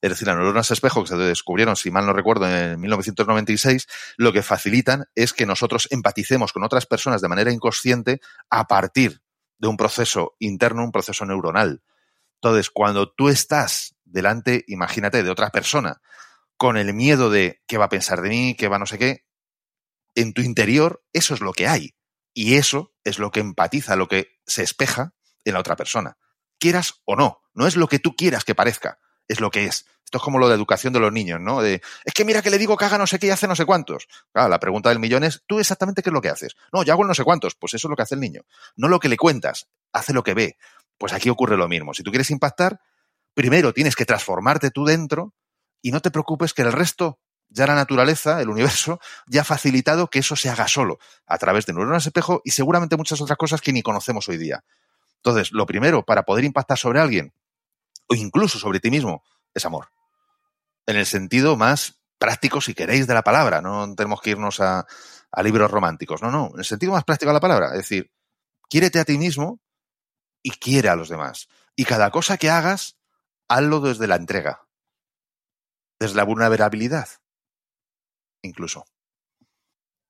[0.00, 4.32] Es decir, las neuronas espejo que se descubrieron, si mal no recuerdo, en 1996, lo
[4.32, 8.20] que facilitan es que nosotros empaticemos con otras personas de manera inconsciente
[8.50, 9.22] a partir
[9.58, 11.82] de un proceso interno, un proceso neuronal.
[12.42, 16.00] Entonces, cuando tú estás delante, imagínate, de otra persona,
[16.56, 19.24] con el miedo de qué va a pensar de mí, qué va no sé qué,
[20.14, 21.94] en tu interior eso es lo que hay.
[22.34, 26.16] Y eso es lo que empatiza, lo que se espeja en la otra persona.
[26.58, 27.42] Quieras o no.
[27.54, 28.98] No es lo que tú quieras que parezca,
[29.28, 29.86] es lo que es.
[30.04, 31.62] Esto es como lo de educación de los niños, ¿no?
[31.62, 33.56] De, es que mira que le digo que haga no sé qué y hace no
[33.56, 34.08] sé cuántos.
[34.30, 36.54] Claro, la pregunta del millón es, ¿tú exactamente qué es lo que haces?
[36.70, 37.54] No, yo hago no sé cuántos.
[37.54, 38.42] Pues eso es lo que hace el niño.
[38.76, 40.58] No lo que le cuentas, hace lo que ve.
[40.98, 41.94] Pues aquí ocurre lo mismo.
[41.94, 42.80] Si tú quieres impactar,
[43.32, 45.34] primero tienes que transformarte tú dentro
[45.80, 47.18] y no te preocupes que el resto,
[47.52, 51.66] ya la naturaleza, el universo, ya ha facilitado que eso se haga solo a través
[51.66, 54.64] de neuronas espejo y seguramente muchas otras cosas que ni conocemos hoy día.
[55.16, 57.32] Entonces, lo primero para poder impactar sobre alguien
[58.08, 59.22] o incluso sobre ti mismo
[59.54, 59.88] es amor.
[60.86, 63.60] En el sentido más práctico, si queréis, de la palabra.
[63.60, 64.86] No tenemos que irnos a,
[65.42, 66.22] libros románticos.
[66.22, 66.50] No, no.
[66.52, 67.70] En el sentido más práctico de la palabra.
[67.72, 68.12] Es decir,
[68.68, 69.60] quiérete a ti mismo
[70.40, 71.48] y quiere a los demás.
[71.74, 72.96] Y cada cosa que hagas,
[73.48, 74.68] hazlo desde la entrega,
[75.98, 77.08] desde la vulnerabilidad,
[78.42, 78.84] incluso.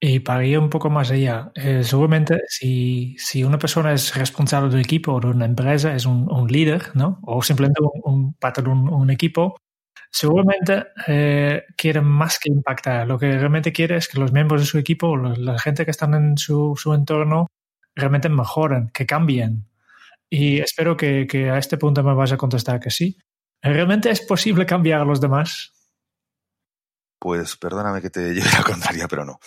[0.05, 4.68] Y para ir un poco más allá, eh, seguramente si, si, una persona es responsable
[4.68, 7.20] de un equipo o de una empresa, es un, un líder, ¿no?
[7.22, 9.57] O simplemente un, un un, un, equipo,
[10.11, 13.07] seguramente eh, quiere más que impactar.
[13.07, 15.93] Lo que realmente quiere es que los miembros de su equipo o la gente que
[15.93, 17.47] están en su, su entorno
[17.95, 19.68] realmente mejoren, que cambien.
[20.28, 23.18] Y espero que, que a este punto me vas a contestar que sí.
[23.62, 25.72] ¿Realmente es posible cambiar a los demás?
[27.22, 29.38] Pues perdóname que te lleve la contraria, pero no.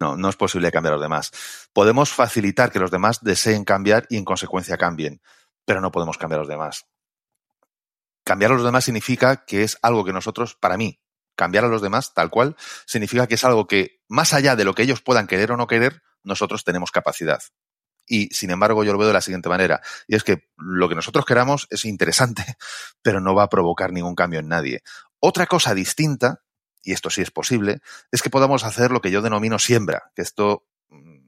[0.00, 1.30] No, no es posible cambiar a los demás.
[1.74, 5.20] Podemos facilitar que los demás deseen cambiar y en consecuencia cambien,
[5.66, 6.86] pero no podemos cambiar a los demás.
[8.24, 11.02] Cambiar a los demás significa que es algo que nosotros, para mí,
[11.36, 14.74] cambiar a los demás, tal cual, significa que es algo que, más allá de lo
[14.74, 17.42] que ellos puedan querer o no querer, nosotros tenemos capacidad.
[18.06, 19.82] Y, sin embargo, yo lo veo de la siguiente manera.
[20.06, 22.42] Y es que lo que nosotros queramos es interesante,
[23.02, 24.82] pero no va a provocar ningún cambio en nadie.
[25.20, 26.42] Otra cosa distinta
[26.82, 30.22] y esto sí es posible, es que podamos hacer lo que yo denomino siembra, que
[30.22, 31.18] esto, mm,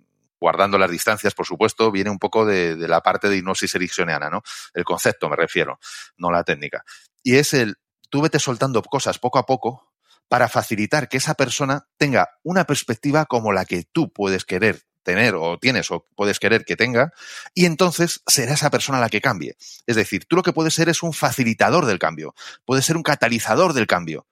[0.40, 4.42] guardando las distancias, por supuesto, viene un poco de, la parte de hipnosis ericksoniana, ¿no?
[4.72, 5.78] El concepto me refiero,
[6.16, 6.84] no la técnica.
[7.22, 7.76] Y es el,
[8.08, 9.92] tú vete soltando cosas poco a poco
[10.28, 15.34] para facilitar que esa persona tenga una perspectiva como la que tú puedes querer tener
[15.34, 17.12] o tienes o puedes querer que tenga,
[17.54, 19.56] y entonces será esa persona la que cambie.
[19.86, 22.34] Es decir, tú lo que puedes ser es un facilitador del cambio,
[22.64, 24.26] puedes ser un catalizador del cambio,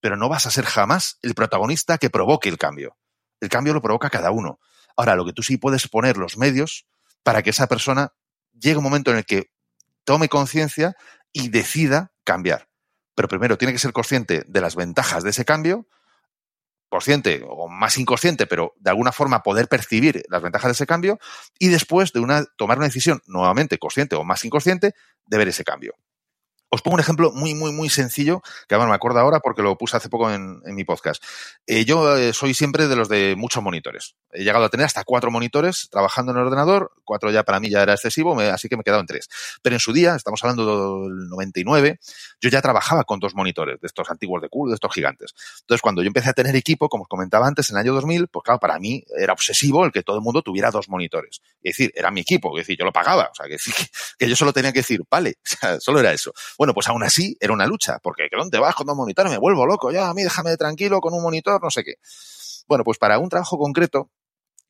[0.00, 2.96] pero no vas a ser jamás el protagonista que provoque el cambio.
[3.40, 4.60] El cambio lo provoca cada uno.
[4.96, 6.86] Ahora, lo que tú sí puedes poner los medios
[7.22, 8.12] para que esa persona
[8.58, 9.52] llegue un momento en el que
[10.04, 10.96] tome conciencia
[11.32, 12.68] y decida cambiar.
[13.14, 15.86] Pero primero tiene que ser consciente de las ventajas de ese cambio,
[16.88, 21.18] consciente o más inconsciente, pero de alguna forma poder percibir las ventajas de ese cambio
[21.58, 24.94] y después de una, tomar una decisión nuevamente consciente o más inconsciente
[25.26, 25.94] de ver ese cambio.
[26.70, 29.76] Os pongo un ejemplo muy, muy, muy sencillo, que además me acuerdo ahora porque lo
[29.78, 31.22] puse hace poco en, mi podcast.
[31.66, 34.16] Eh, yo eh, soy siempre de los de muchos monitores.
[34.32, 37.70] He llegado a tener hasta cuatro monitores trabajando en el ordenador, cuatro ya para mí
[37.70, 39.28] ya era excesivo, así que me he quedado en tres.
[39.62, 42.00] Pero en su día, estamos hablando del 99,
[42.40, 45.34] yo ya trabajaba con dos monitores, de estos antiguos de cool, de estos gigantes.
[45.60, 48.28] Entonces, cuando yo empecé a tener equipo, como os comentaba antes, en el año 2000,
[48.28, 51.40] pues claro, para mí era obsesivo el que todo el mundo tuviera dos monitores.
[51.62, 54.52] Es decir, era mi equipo, es decir, yo lo pagaba, o sea, que, yo solo
[54.52, 55.38] tenía que decir, vale,
[55.80, 56.32] solo era eso.
[56.58, 59.30] Bueno, pues aún así era una lucha, porque ¿dónde vas con dos monitores?
[59.30, 61.94] Me vuelvo loco, ya a mí déjame tranquilo con un monitor, no sé qué.
[62.66, 64.10] Bueno, pues para un trabajo concreto,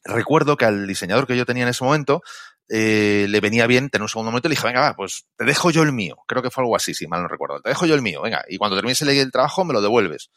[0.05, 2.23] recuerdo que al diseñador que yo tenía en ese momento
[2.69, 5.47] eh, le venía bien tener un segundo monitor y le dije, venga, va, pues te
[5.47, 6.19] dejo yo el mío.
[6.27, 7.63] Creo que fue algo así, si mal no recuerdo.
[7.63, 10.31] Te dejo yo el mío, venga, y cuando termines el trabajo me lo devuelves.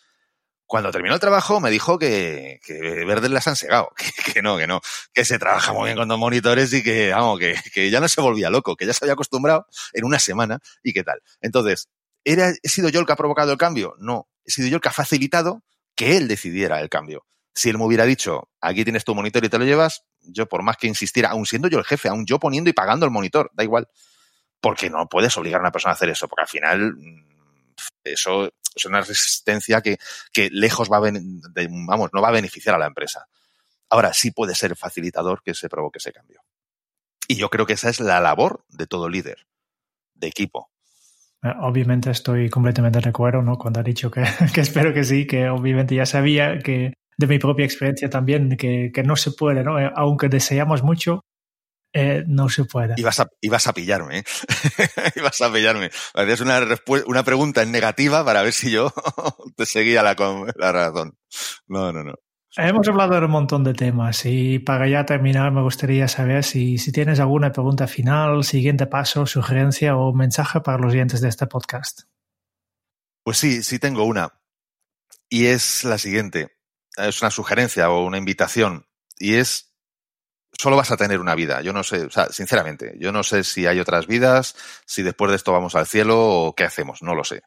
[0.71, 3.91] Cuando terminó el trabajo me dijo que, que verdes las han segado,
[4.33, 4.79] que, no, que no,
[5.13, 8.07] que se trabaja muy bien con dos monitores y que, vamos, que, que ya no
[8.07, 11.21] se volvía loco, que ya se había acostumbrado en una semana y qué tal.
[11.41, 11.89] Entonces,
[12.23, 13.95] ¿era, ¿he sido yo el que ha provocado el cambio?
[13.99, 15.61] No, he sido yo el que ha facilitado
[15.93, 17.25] que él decidiera el cambio.
[17.53, 20.63] Si él me hubiera dicho, aquí tienes tu monitor y te lo llevas, yo por
[20.63, 23.51] más que insistiera, aun siendo yo el jefe, aun yo poniendo y pagando el monitor,
[23.55, 23.89] da igual.
[24.61, 26.95] Porque no puedes obligar a una persona a hacer eso, porque al final
[28.05, 29.97] eso es una resistencia que,
[30.31, 31.11] que lejos va a,
[31.87, 33.27] vamos, no va a beneficiar a la empresa.
[33.89, 36.41] Ahora sí puede ser facilitador que se provoque ese cambio.
[37.27, 39.47] Y yo creo que esa es la labor de todo líder,
[40.13, 40.69] de equipo.
[41.43, 43.57] Eh, obviamente estoy completamente de acuerdo, ¿no?
[43.57, 47.39] Cuando ha dicho que, que, espero que sí, que obviamente ya sabía que de mi
[47.39, 49.79] propia experiencia también, que, que no se puede, ¿no?
[49.79, 51.21] Eh, aunque deseamos mucho,
[51.93, 52.95] eh, no se puede.
[52.97, 54.23] Ibas a, ibas a pillarme, ¿eh?
[55.15, 55.89] ibas a pillarme.
[56.13, 56.61] Hacías una,
[57.05, 58.93] una pregunta en negativa para ver si yo
[59.55, 60.15] te seguía la,
[60.55, 61.17] la razón.
[61.67, 62.13] No, no, no.
[62.57, 66.77] Hemos hablado de un montón de temas y para ya terminar me gustaría saber si,
[66.77, 71.47] si tienes alguna pregunta final, siguiente paso, sugerencia o mensaje para los oyentes de este
[71.47, 72.01] podcast.
[73.23, 74.33] Pues sí, sí tengo una.
[75.29, 76.57] Y es la siguiente.
[76.97, 78.85] Es una sugerencia o una invitación.
[79.17, 79.70] Y es
[80.57, 81.61] solo vas a tener una vida.
[81.61, 85.31] Yo no sé, o sea, sinceramente, yo no sé si hay otras vidas, si después
[85.31, 87.43] de esto vamos al cielo o qué hacemos, no lo sé.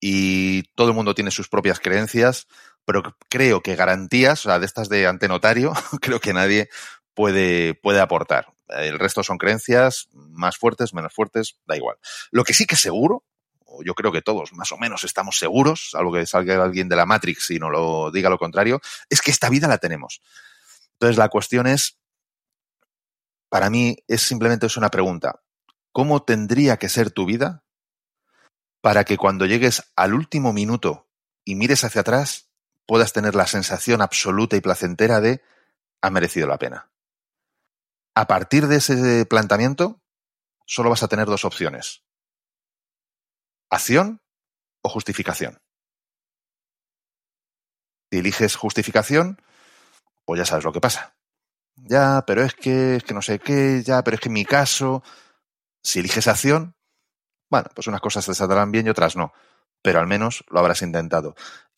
[0.00, 2.46] Y todo el mundo tiene sus propias creencias,
[2.84, 6.68] pero creo que garantías, o sea, de estas de antenotario, creo que nadie
[7.14, 8.52] puede, puede aportar.
[8.68, 11.96] El resto son creencias más fuertes, menos fuertes, da igual.
[12.30, 13.24] Lo que sí que seguro,
[13.66, 16.96] o yo creo que todos más o menos estamos seguros, algo que salga alguien de
[16.96, 18.80] la Matrix y no lo diga lo contrario,
[19.10, 20.22] es que esta vida la tenemos.
[20.92, 21.98] Entonces la cuestión es,
[23.54, 25.40] para mí es simplemente es una pregunta.
[25.92, 27.62] ¿Cómo tendría que ser tu vida
[28.80, 31.08] para que cuando llegues al último minuto
[31.44, 32.50] y mires hacia atrás
[32.84, 35.40] puedas tener la sensación absoluta y placentera de
[36.00, 36.90] ha merecido la pena?
[38.16, 40.02] A partir de ese planteamiento,
[40.66, 42.02] solo vas a tener dos opciones.
[43.70, 44.20] Acción
[44.82, 45.62] o justificación.
[48.10, 49.40] Si eliges justificación,
[50.24, 51.14] pues ya sabes lo que pasa.
[51.76, 54.44] Ya, pero es que, es que no sé qué, ya, pero es que en mi
[54.44, 55.02] caso,
[55.82, 56.76] si eliges acción,
[57.50, 59.32] bueno, pues unas cosas te saldrán bien y otras no,
[59.82, 61.34] pero al menos lo habrás intentado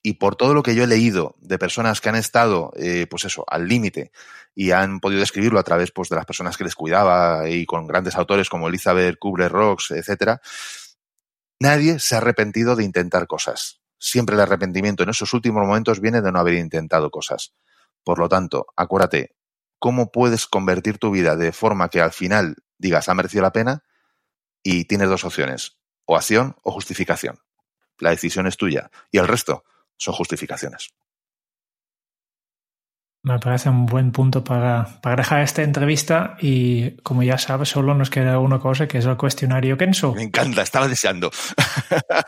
[0.07, 3.25] y por todo lo que yo he leído de personas que han estado, eh, pues
[3.25, 4.13] eso, al límite
[4.55, 7.89] y han podido describirlo a través pues, de las personas que les cuidaba y con
[7.89, 10.41] grandes autores como Elizabeth Kubler-Ross, etcétera,
[11.61, 13.81] nadie se ha arrepentido de intentar cosas.
[13.99, 17.53] Siempre el arrepentimiento en esos últimos momentos viene de no haber intentado cosas.
[18.05, 19.35] Por lo tanto, acuérdate,
[19.79, 23.85] ¿cómo puedes convertir tu vida de forma que al final digas ha merecido la pena?
[24.63, 27.39] Y tienes dos opciones, o acción o justificación.
[27.99, 28.91] La decisión es tuya.
[29.11, 29.65] Y el resto,
[29.97, 30.91] son justificaciones.
[33.27, 37.93] Me parece un buen punto para, para, dejar esta entrevista y como ya sabes, solo
[37.93, 40.15] nos queda una cosa que es el cuestionario Kenso.
[40.15, 41.33] Me encanta, estaba deseando.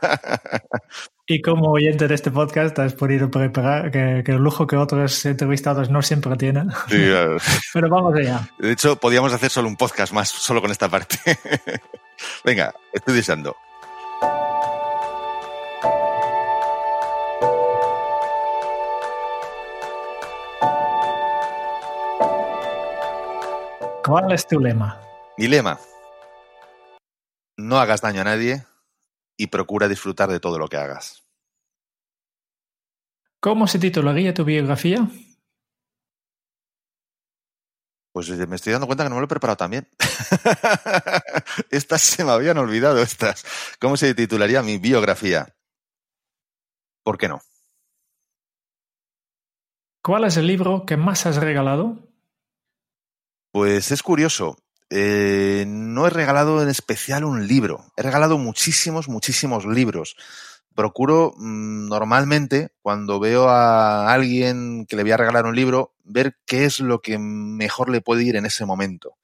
[1.29, 5.25] y como oyente de este podcast has podido preparar que, que el lujo que otros
[5.25, 6.69] entrevistados no siempre tienen.
[6.89, 6.97] Sí,
[7.73, 8.51] Pero vamos allá.
[8.59, 11.17] De hecho, podíamos hacer solo un podcast más, solo con esta parte.
[12.45, 13.55] Venga, estoy deseando.
[24.09, 24.99] ¿Cuál es tu lema?
[25.37, 25.79] Mi lema.
[27.59, 28.65] No hagas daño a nadie
[29.37, 31.25] y procura disfrutar de todo lo que hagas.
[33.39, 35.07] ¿Cómo se titularía tu biografía?
[38.15, 39.87] Pues eh, me estoy dando cuenta que no me lo he preparado también.
[41.71, 43.45] estas se me habían olvidado, estas.
[43.79, 45.55] ¿Cómo se titularía mi biografía?
[47.05, 47.43] ¿Por qué no?
[50.03, 52.08] ¿Cuál es el libro que más has regalado?
[53.59, 54.57] Pues es curioso.
[54.89, 57.85] Eh, no he regalado en especial un libro.
[57.97, 60.15] He regalado muchísimos, muchísimos libros.
[60.77, 66.37] Procuro mmm, normalmente, cuando veo a alguien que le voy a regalar un libro, ver
[66.47, 69.17] qué es lo que mejor le puede ir en ese momento.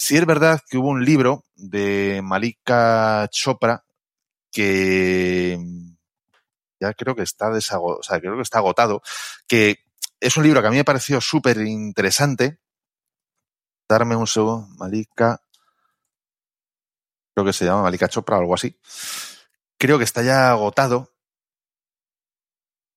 [0.00, 3.84] Sí es verdad que hubo un libro de Malika Chopra
[4.50, 5.60] que
[6.80, 9.00] ya creo que está desago o sea, creo que está agotado,
[9.46, 9.76] que
[10.18, 12.58] es un libro que a mí me pareció súper interesante,
[13.88, 15.40] darme un segundo, Malika,
[17.34, 18.78] creo que se llama Malika Chopra o algo así.
[19.78, 21.12] Creo que está ya agotado.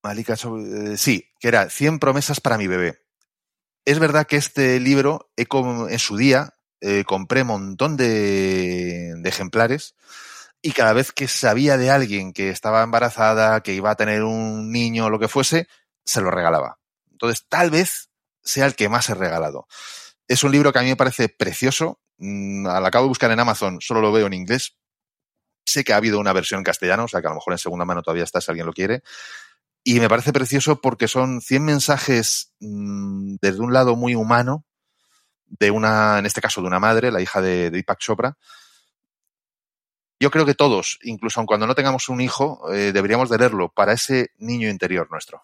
[0.03, 3.03] Malika Chopra, eh, sí, que era 100 promesas para mi bebé.
[3.85, 9.95] Es verdad que este libro, en su día, eh, compré un montón de, de ejemplares
[10.61, 14.71] y cada vez que sabía de alguien que estaba embarazada, que iba a tener un
[14.71, 15.67] niño o lo que fuese,
[16.03, 16.79] se lo regalaba.
[17.11, 18.09] Entonces, tal vez
[18.43, 19.67] sea el que más he regalado.
[20.27, 21.99] Es un libro que a mí me parece precioso.
[22.17, 24.77] Mm, al acabo de buscar en Amazon, solo lo veo en inglés.
[25.65, 27.59] Sé que ha habido una versión en castellano, o sea que a lo mejor en
[27.59, 29.03] segunda mano todavía está si alguien lo quiere.
[29.83, 34.65] Y me parece precioso porque son 100 mensajes mmm, desde un lado muy humano,
[35.45, 38.37] de una, en este caso, de una madre, la hija de, de Deepak Chopra.
[40.19, 43.69] Yo creo que todos, incluso aun cuando no tengamos un hijo, eh, deberíamos de leerlo
[43.69, 45.43] para ese niño interior nuestro.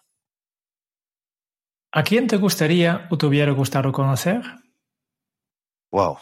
[1.92, 4.42] ¿A quién te gustaría o te hubiera gustado conocer?
[5.94, 6.18] Wow,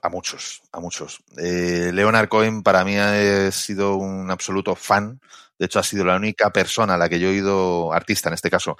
[0.00, 1.22] a muchos, a muchos.
[1.36, 5.20] Eh, Leonard Cohen para mí ha sido un absoluto fan.
[5.58, 8.34] De hecho, ha sido la única persona a la que yo he ido, artista en
[8.36, 8.78] este caso,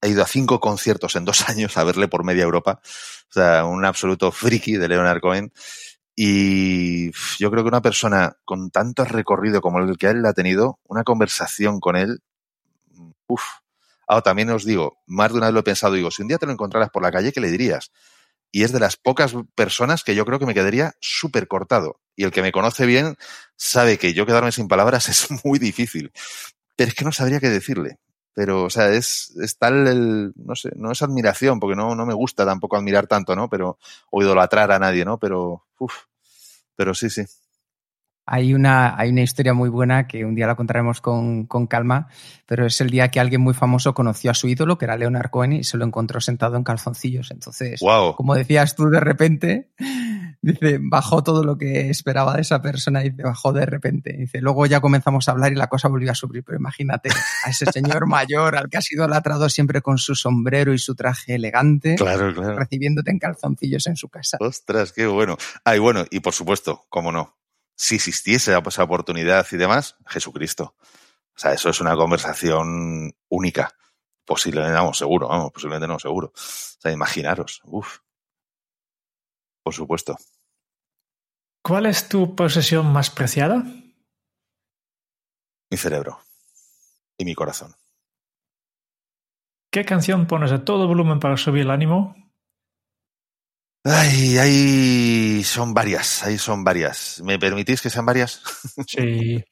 [0.00, 2.80] he ido a cinco conciertos en dos años a verle por media Europa.
[2.84, 5.52] O sea, un absoluto friki de Leonard Cohen.
[6.14, 10.78] Y yo creo que una persona con tanto recorrido como el que él ha tenido,
[10.84, 12.20] una conversación con él,
[13.26, 13.42] uff.
[14.06, 16.38] Ahora, también os digo, más de una vez lo he pensado, digo, si un día
[16.38, 17.90] te lo encontraras por la calle, ¿qué le dirías?
[18.50, 22.00] Y es de las pocas personas que yo creo que me quedaría súper cortado.
[22.16, 23.16] Y el que me conoce bien
[23.56, 26.12] sabe que yo quedarme sin palabras es muy difícil.
[26.76, 27.98] Pero es que no sabría qué decirle.
[28.34, 32.06] Pero, o sea, es, es tal el, no sé, no es admiración, porque no, no
[32.06, 33.48] me gusta tampoco admirar tanto, ¿no?
[33.48, 33.78] Pero,
[34.12, 35.18] o idolatrar a nadie, ¿no?
[35.18, 36.04] Pero, uff,
[36.76, 37.24] pero sí, sí.
[38.30, 42.08] Hay una, hay una historia muy buena que un día la contaremos con, con, calma,
[42.46, 45.30] pero es el día que alguien muy famoso conoció a su ídolo, que era Leonard
[45.30, 47.30] Cohen, y se lo encontró sentado en calzoncillos.
[47.30, 48.14] Entonces, wow.
[48.14, 49.70] como decías tú, de repente,
[50.42, 54.12] dice, bajó todo lo que esperaba de esa persona y dice, bajó de repente.
[54.12, 57.10] Dice, luego ya comenzamos a hablar y la cosa volvió a subir, pero imagínate
[57.44, 60.94] a ese señor mayor al que ha sido latrado siempre con su sombrero y su
[60.94, 62.58] traje elegante, claro, claro.
[62.58, 64.38] recibiéndote en calzoncillos en su casa.
[64.40, 65.36] Ostras, qué bueno.
[65.64, 67.36] Ah, y bueno, y por supuesto, cómo no,
[67.78, 70.74] si existiese esa oportunidad y demás, Jesucristo.
[70.82, 73.72] O sea, eso es una conversación única.
[74.24, 76.32] Posiblemente, vamos, seguro, vamos, posiblemente no, seguro.
[76.34, 78.00] O sea, imaginaros, uff.
[79.62, 80.18] Por supuesto.
[81.62, 83.62] ¿Cuál es tu posesión más preciada?
[85.70, 86.20] Mi cerebro
[87.16, 87.76] y mi corazón.
[89.70, 92.16] ¿Qué canción pones a todo volumen para subir el ánimo?
[93.90, 97.22] Ay, ahí son varias, ahí son varias.
[97.24, 98.42] ¿Me permitís que sean varias?
[98.86, 99.42] Sí.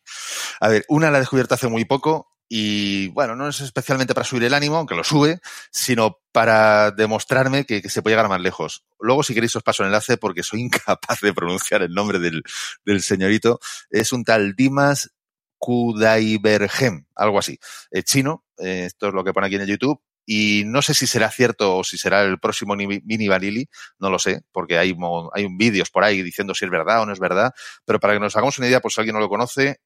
[0.60, 4.24] A ver, una la he descubierto hace muy poco y bueno, no es especialmente para
[4.26, 8.40] subir el ánimo, aunque lo sube, sino para demostrarme que, que, se puede llegar más
[8.40, 8.84] lejos.
[9.00, 12.42] Luego, si queréis, os paso el enlace porque soy incapaz de pronunciar el nombre del,
[12.84, 13.58] del señorito.
[13.90, 15.10] Es un tal Dimas
[15.58, 17.58] Kudaibergem, algo así.
[17.90, 20.92] Es chino, eh, esto es lo que pone aquí en el YouTube, y no sé
[20.92, 23.68] si será cierto o si será el próximo Mini Vanilli,
[24.00, 24.94] no lo sé, porque hay,
[25.32, 27.54] hay vídeos por ahí diciendo si es verdad o no es verdad,
[27.84, 29.80] pero para que nos hagamos una idea, pues si alguien no lo conoce,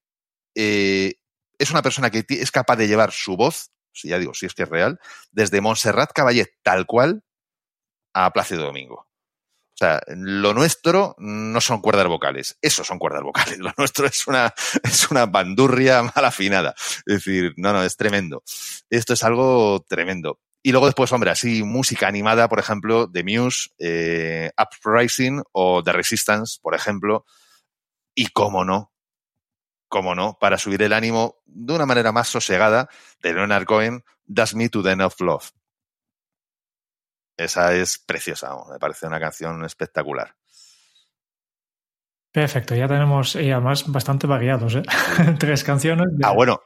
[0.55, 1.15] eh,
[1.59, 4.55] es una persona que es capaz de llevar su voz, si ya digo, si es
[4.55, 4.99] que es real,
[5.31, 7.23] desde Montserrat Caballet tal cual
[8.15, 9.10] a Plácido Domingo.
[9.81, 13.59] O sea, lo nuestro no son cuerdas vocales, eso son cuerdas vocales.
[13.61, 14.53] Lo nuestro es una,
[14.83, 16.75] es una bandurria mal afinada.
[17.07, 18.43] Es decir, no, no, es tremendo.
[18.91, 20.39] Esto es algo tremendo.
[20.63, 25.93] Y luego después, hombre, así música animada, por ejemplo, de Muse, eh, Uprising o The
[25.93, 27.25] Resistance, por ejemplo.
[28.15, 28.93] Y cómo no,
[29.89, 32.91] cómo no, para subir el ánimo de una manera más sosegada,
[33.23, 35.53] de Leonard Cohen, Does Me to the End of Love.
[37.41, 40.35] Esa es preciosa, me parece una canción espectacular.
[42.31, 44.83] Perfecto, ya tenemos y además bastante variados, ¿eh?
[45.39, 46.07] Tres canciones.
[46.13, 46.25] De...
[46.25, 46.61] Ah, bueno.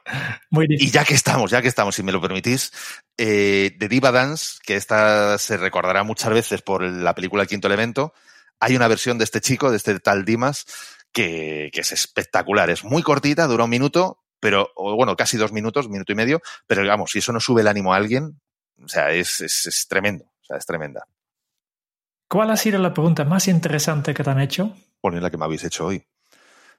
[0.49, 2.73] Muy y ya que estamos, ya que estamos, si me lo permitís,
[3.17, 7.67] eh, de Diva Dance, que esta se recordará muchas veces por la película El Quinto
[7.67, 8.13] Elemento,
[8.59, 10.65] hay una versión de este chico, de este tal Dimas,
[11.13, 12.69] que, que es espectacular.
[12.69, 16.81] Es muy cortita, dura un minuto, pero, bueno, casi dos minutos, minuto y medio, pero
[16.81, 18.41] digamos, si eso no sube el ánimo a alguien,
[18.83, 20.34] o sea, es, es, es tremendo.
[20.45, 21.07] O sea, es tremenda.
[22.29, 24.75] ¿Cuál ha sido la pregunta más interesante que te han hecho?
[25.01, 26.05] Bueno, la que me habéis hecho hoy.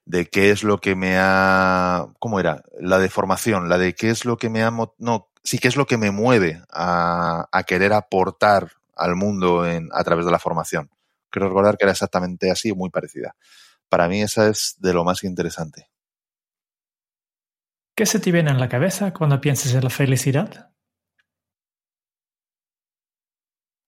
[0.04, 2.06] De qué es lo que me ha.
[2.20, 2.62] ¿Cómo era?
[2.78, 4.70] La de formación, la de qué es lo que me ha.
[4.70, 9.88] No, sí, qué es lo que me mueve a, a querer aportar al mundo en,
[9.92, 10.90] a través de la formación.
[11.28, 13.34] Quiero recordar que era exactamente así, muy parecida.
[13.88, 15.88] Para mí, esa es de lo más interesante.
[17.96, 20.75] ¿Qué se te viene en la cabeza cuando piensas en la felicidad?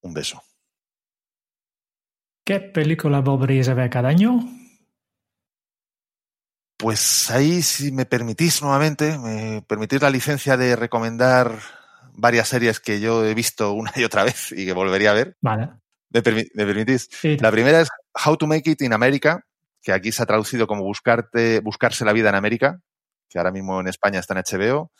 [0.02, 0.42] Un beso.
[2.44, 4.40] ¿Qué película volverías a ver cada año?
[6.78, 11.58] Pues ahí, si me permitís nuevamente, me permitís la licencia de recomendar
[12.14, 15.36] varias series que yo he visto una y otra vez y que volvería a ver.
[15.40, 15.70] Vale.
[16.10, 17.08] ¿Me, permi me permitís?
[17.10, 17.36] Sí.
[17.38, 17.88] La primera es
[18.24, 19.44] How to Make It in America,
[19.82, 22.80] que aquí se ha traducido como buscarte, Buscarse la vida en América,
[23.28, 24.92] que ahora mismo en España está en HBO.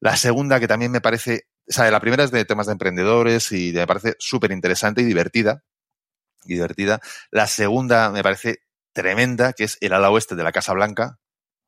[0.00, 3.50] La segunda, que también me parece o sea, la primera es de temas de emprendedores
[3.52, 5.62] y me parece súper interesante y divertida.
[6.44, 7.00] Divertida.
[7.30, 8.58] La segunda me parece
[8.92, 11.18] tremenda, que es El ala oeste de la Casa Blanca.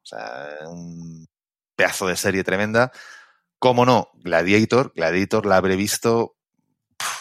[0.02, 1.26] O sea, un
[1.74, 2.92] pedazo de serie tremenda.
[3.58, 4.92] Cómo no, Gladiator.
[4.94, 6.36] Gladiator la habré visto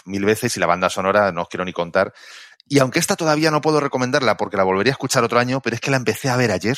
[0.05, 2.13] mil veces y la banda sonora no os quiero ni contar.
[2.67, 5.75] Y aunque esta todavía no puedo recomendarla porque la volvería a escuchar otro año, pero
[5.75, 6.77] es que la empecé a ver ayer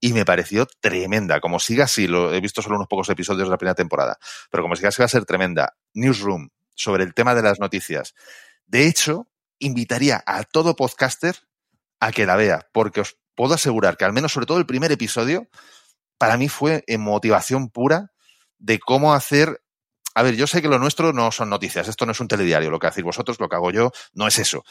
[0.00, 1.40] y me pareció tremenda.
[1.40, 4.18] Como siga así, lo he visto solo unos pocos episodios de la primera temporada,
[4.50, 5.76] pero como siga así va a ser tremenda.
[5.94, 8.14] Newsroom, sobre el tema de las noticias.
[8.66, 9.28] De hecho,
[9.58, 11.36] invitaría a todo podcaster
[12.00, 14.92] a que la vea, porque os puedo asegurar que al menos sobre todo el primer
[14.92, 15.48] episodio,
[16.18, 18.12] para mí fue en motivación pura
[18.58, 19.62] de cómo hacer...
[20.14, 22.70] A ver, yo sé que lo nuestro no son noticias, esto no es un telediario,
[22.70, 24.64] lo que hacéis vosotros, lo que hago yo, no es eso.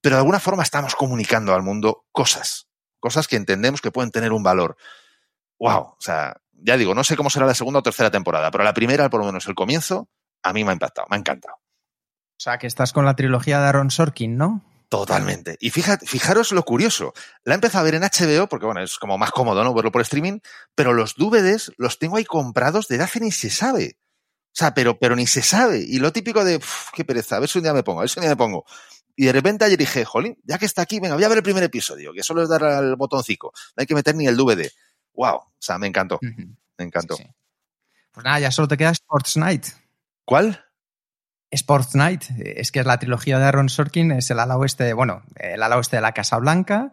[0.00, 2.68] Pero de alguna forma estamos comunicando al mundo cosas,
[3.04, 4.78] cosas que entendemos que pueden tener un valor.
[5.58, 5.80] ¡Wow!
[5.80, 8.72] O sea, ya digo, no sé cómo será la segunda o tercera temporada, pero la
[8.72, 10.08] primera, por lo menos el comienzo,
[10.42, 11.56] a mí me ha impactado, me ha encantado.
[11.56, 14.64] O sea, que estás con la trilogía de Aaron Sorkin, ¿no?
[14.88, 15.58] Totalmente.
[15.60, 17.12] Y fíjate, fijaros lo curioso.
[17.44, 19.74] La he empezado a ver en HBO porque, bueno, es como más cómodo, ¿no?
[19.74, 20.38] Verlo por streaming,
[20.74, 23.98] pero los DVDs los tengo ahí comprados desde hace ni se sabe.
[23.98, 25.84] O sea, pero, pero ni se sabe.
[25.86, 28.04] Y lo típico de, uf, qué pereza, a ver si un día me pongo, a
[28.04, 28.64] ver si un día me pongo.
[29.16, 31.44] Y de repente ayer dije, jolín, ya que está aquí, venga, voy a ver el
[31.44, 34.68] primer episodio, que solo es dar al botoncito, no hay que meter ni el DVD.
[35.14, 37.16] Wow, o sea, me encantó, me encantó.
[37.16, 37.30] Sí, sí.
[38.10, 39.66] Pues nada, ya solo te queda Sports Night.
[40.24, 40.64] ¿Cuál?
[41.50, 45.22] Sports Night, es que es la trilogía de Aaron Sorkin, es el ala oeste, bueno,
[45.36, 46.92] el ala oeste de la Casa Blanca,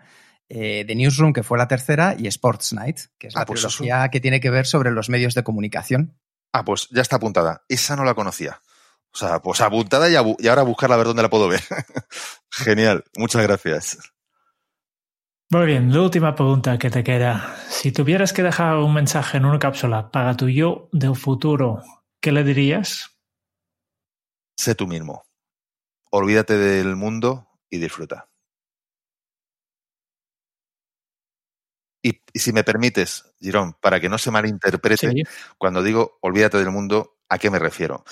[0.49, 3.61] eh, The Newsroom, que fue la tercera, y Sports Night, que es la Ah, pues
[3.61, 6.19] trilogía que tiene que ver sobre los medios de comunicación.
[6.53, 7.63] Ah, pues ya está apuntada.
[7.69, 8.61] Esa no la conocía.
[9.13, 11.61] O sea, pues apuntada y, ahora buscarla a ver dónde la puedo ver.
[12.51, 13.97] Genial, muchas gracias.
[15.49, 17.57] Muy bien, la última pregunta que te queda.
[17.69, 21.83] Si tuvieras que dejar un mensaje en una cápsula para tu yo del futuro,
[22.21, 23.17] ¿qué le dirías?
[24.57, 25.23] Sé tú mismo.
[26.09, 28.29] Olvídate del mundo y disfruta.
[32.03, 35.23] Y, y si me permites, Girón, para que no se malinterprete, Sí.
[35.57, 38.03] cuando digo olvídate del mundo, ¿a qué me refiero?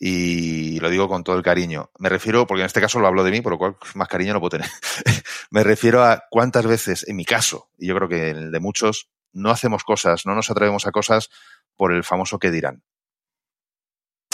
[0.00, 1.90] Y lo digo con todo el cariño.
[1.98, 4.32] Me refiero, porque en este caso lo hablo de mí, por lo cual más cariño
[4.32, 4.68] no puedo tener.
[5.50, 8.60] me refiero a cuántas veces, en mi caso, y yo creo que en el de
[8.60, 11.30] muchos, no hacemos cosas, no nos atrevemos a cosas
[11.76, 12.84] por el famoso que dirán.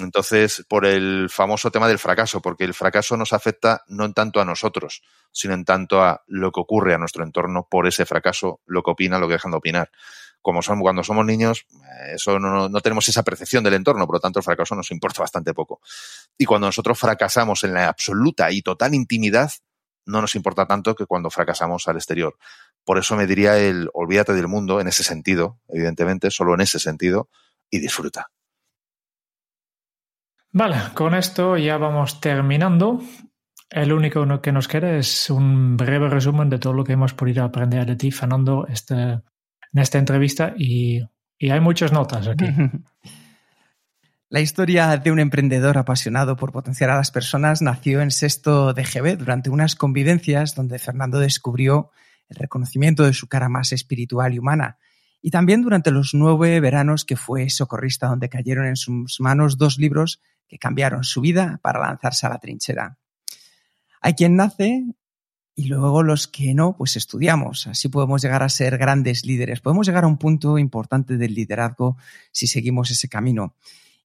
[0.03, 4.41] Entonces, por el famoso tema del fracaso, porque el fracaso nos afecta no en tanto
[4.41, 8.61] a nosotros, sino en tanto a lo que ocurre a nuestro entorno por ese fracaso,
[8.67, 9.91] lo que opina, lo que dejan de opinar.
[10.45, 11.64] Como son, cuando somos niños,
[12.12, 15.22] eso no, no tenemos esa percepción del entorno, por lo tanto el fracaso nos importa
[15.22, 15.80] bastante poco.
[16.36, 19.51] Y cuando nosotros fracasamos en la absoluta y total intimidad,
[20.05, 22.36] no nos importa tanto que cuando fracasamos al exterior.
[22.84, 26.78] Por eso me diría el olvídate del mundo en ese sentido, evidentemente, solo en ese
[26.78, 27.30] sentido,
[27.70, 28.30] y disfruta.
[30.53, 33.01] Vale, con esto ya vamos terminando.
[33.70, 37.45] El único que nos queda es un breve resumen de todo lo que hemos podido
[37.45, 39.22] aprender de ti, Fernando, este,
[39.75, 40.55] en esta entrevista.
[40.57, 41.03] Y,
[41.39, 42.47] y hay muchas notas aquí.
[44.31, 49.16] La historia de un emprendedor apasionado por potenciar a las personas nació en sexto DGB
[49.16, 51.91] durante unas convivencias donde Fernando descubrió
[52.29, 54.79] el reconocimiento de su cara más espiritual y humana.
[55.22, 59.79] Y también durante los nueve veranos que fue socorrista donde cayeron en sus manos dos
[59.79, 62.99] libros que cambiaron su vida para lanzarse a la trinchera.
[64.01, 64.85] Hay quien nace
[65.57, 67.66] y luego los que no, pues estudiamos.
[67.66, 69.61] Así podemos llegar a ser grandes líderes.
[69.61, 71.96] Podemos llegar a un punto importante del liderazgo
[72.32, 73.55] si seguimos ese camino.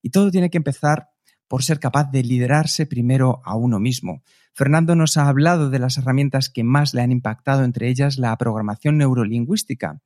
[0.01, 1.09] Y todo tiene que empezar
[1.47, 4.21] por ser capaz de liderarse primero a uno mismo.
[4.53, 8.37] Fernando nos ha hablado de las herramientas que más le han impactado, entre ellas la
[8.37, 10.01] programación neurolingüística,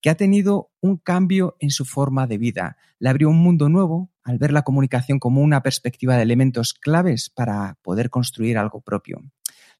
[0.00, 2.76] que ha tenido un cambio en su forma de vida.
[2.98, 7.30] Le abrió un mundo nuevo al ver la comunicación como una perspectiva de elementos claves
[7.30, 9.22] para poder construir algo propio.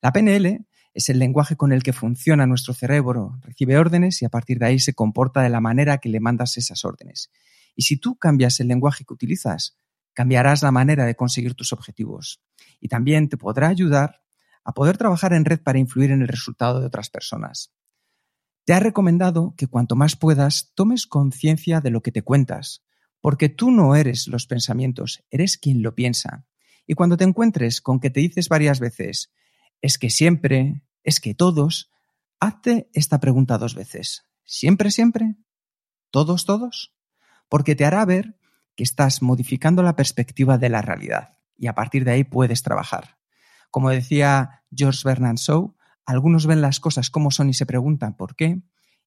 [0.00, 4.28] La PNL es el lenguaje con el que funciona nuestro cerebro, recibe órdenes y a
[4.28, 7.30] partir de ahí se comporta de la manera que le mandas esas órdenes.
[7.76, 9.76] Y si tú cambias el lenguaje que utilizas,
[10.12, 12.43] cambiarás la manera de conseguir tus objetivos.
[12.80, 14.22] Y también te podrá ayudar
[14.64, 17.72] a poder trabajar en red para influir en el resultado de otras personas.
[18.64, 22.84] Te ha recomendado que cuanto más puedas tomes conciencia de lo que te cuentas,
[23.20, 26.47] porque tú no eres los pensamientos, eres quien lo piensa.
[26.86, 29.32] Y cuando te encuentres con que te dices varias veces,
[29.83, 31.91] es que siempre, es que todos,
[32.39, 34.26] hazte esta pregunta dos veces.
[34.45, 35.37] ¿Siempre, siempre?
[36.11, 36.95] ¿Todos, todos?
[37.49, 38.39] Porque te hará ver
[38.76, 43.18] que estás modificando la perspectiva de la realidad y a partir de ahí puedes trabajar.
[43.70, 45.76] Como decía George Bernard Shaw,
[46.07, 48.62] algunos ven las cosas como son y se preguntan por qué,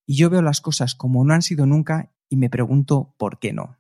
[0.05, 3.53] y yo veo las cosas como no han sido nunca y me pregunto por qué
[3.53, 3.77] no.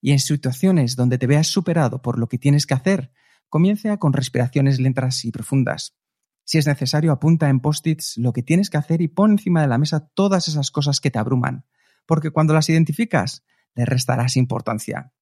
[0.00, 3.12] Y en situaciones donde te veas superado por lo que tienes que hacer,
[3.48, 5.96] comienza con respiraciones lentas y profundas.
[6.44, 9.68] Si es necesario, apunta en post-its lo que tienes que hacer y pon encima de
[9.68, 11.64] la mesa todas esas cosas que te abruman,
[12.06, 15.12] porque cuando las identificas, le restarás importancia.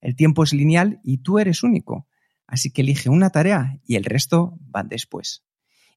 [0.00, 2.06] El tiempo es lineal y tú eres único,
[2.46, 5.44] así que elige una tarea y el resto van después.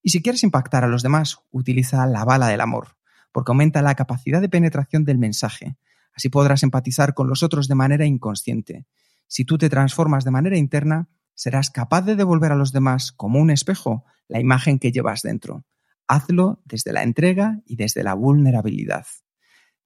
[0.02, 2.98] Y si quieres impactar a los demás, utiliza la bala del amor,
[3.32, 5.78] porque aumenta la capacidad de penetración del mensaje.
[6.14, 8.88] Así podrás empatizar con los otros de manera inconsciente.
[9.28, 13.40] Si tú te transformas de manera interna, serás capaz de devolver a los demás como
[13.40, 15.66] un espejo la imagen que llevas dentro.
[16.08, 19.06] Hazlo desde la entrega y desde la vulnerabilidad.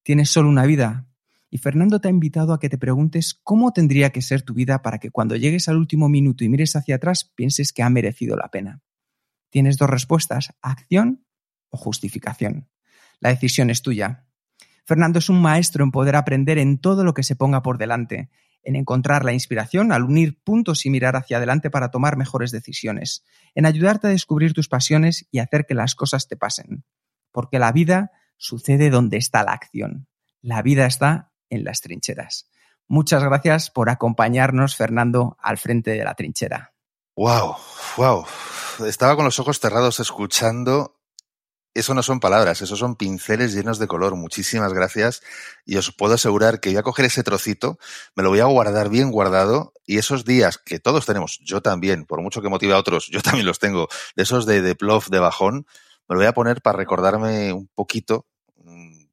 [0.03, 1.07] Tienes solo una vida,
[1.49, 4.81] y Fernando te ha invitado a que te preguntes cómo tendría que ser tu vida
[4.81, 8.35] para que cuando llegues al último minuto y mires hacia atrás pienses que ha merecido
[8.35, 8.81] la pena.
[9.51, 11.27] Tienes dos respuestas, acción
[11.69, 12.69] o justificación.
[13.19, 14.25] La decisión es tuya.
[14.83, 18.31] Fernando es un maestro en poder aprender en todo lo que se ponga por delante,
[18.63, 23.23] en encontrar la inspiración al unir puntos y mirar hacia adelante para tomar mejores decisiones,
[23.55, 26.85] en ayudarte a descubrir tus pasiones y hacer que las cosas te pasen.
[27.31, 30.07] Porque la vida sucede donde está la acción.
[30.41, 32.49] La vida está en las trincheras.
[32.87, 36.73] Muchas gracias por acompañarnos, Fernando, al frente de la trinchera.
[37.15, 37.55] Wow,
[37.97, 38.25] wow.
[38.85, 40.99] Estaba con los ojos cerrados escuchando.
[41.73, 44.15] Eso no son palabras, eso son pinceles llenos de color.
[44.15, 45.21] Muchísimas gracias.
[45.65, 47.79] Y os puedo asegurar que voy a coger ese trocito,
[48.15, 49.73] me lo voy a guardar bien guardado.
[49.85, 53.21] Y esos días que todos tenemos, yo también, por mucho que motive a otros, yo
[53.21, 55.65] también los tengo, de esos de, de plof, de bajón,
[56.07, 58.27] me lo voy a poner para recordarme un poquito
[58.57, 59.05] mm,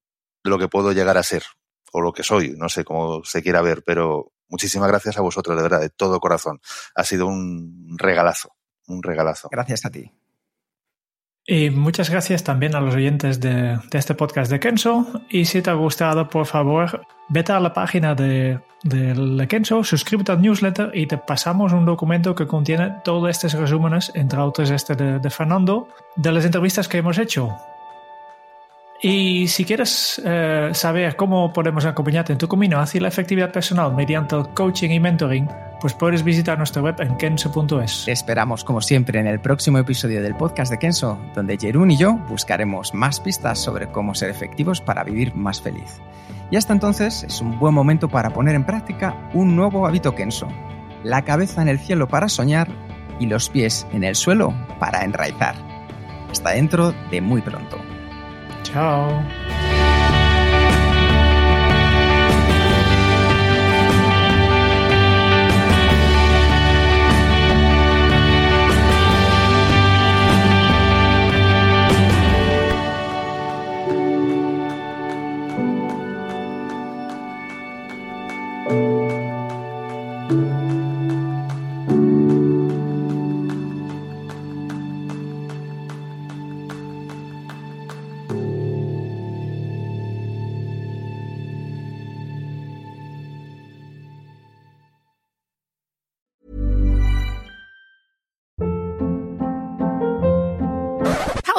[0.45, 1.45] de lo que puedo llegar a ser
[1.93, 5.57] o lo que soy, no sé cómo se quiera ver, pero muchísimas gracias a vosotros,
[5.57, 6.61] de verdad, de todo corazón.
[6.95, 8.55] Ha sido un regalazo,
[8.87, 9.49] un regalazo.
[9.51, 10.13] Gracias a ti.
[11.47, 15.07] Y muchas gracias también a los oyentes de, este podcast de Kenzo.
[15.31, 20.33] Y si te ha gustado, por favor, vete a la página de, de Kenzo, suscríbete
[20.33, 24.95] al newsletter y te pasamos un documento que contiene todos estos resúmenes, entre otros este
[24.95, 27.57] de Fernando, de las entrevistas que hemos hecho.
[29.03, 33.95] Y si quieres eh, saber cómo podemos acompañarte en tu camino hacia la efectividad personal
[33.95, 35.49] mediante el coaching y mentoring,
[35.81, 38.07] pues puedes visitar nuestra web en kenso.es.
[38.07, 42.17] Esperamos, como siempre, en el próximo episodio del podcast de Kenso, donde Jerún y yo
[42.29, 45.99] buscaremos más pistas sobre cómo ser efectivos para vivir más feliz.
[46.51, 50.47] Y hasta entonces es un buen momento para poner en práctica un nuevo hábito Kenso.
[51.05, 52.69] La cabeza en el cielo para soñar
[53.19, 55.55] y los pies en el suelo para enraizar.
[56.31, 57.79] Hasta dentro de muy pronto.
[58.63, 59.70] Ciao.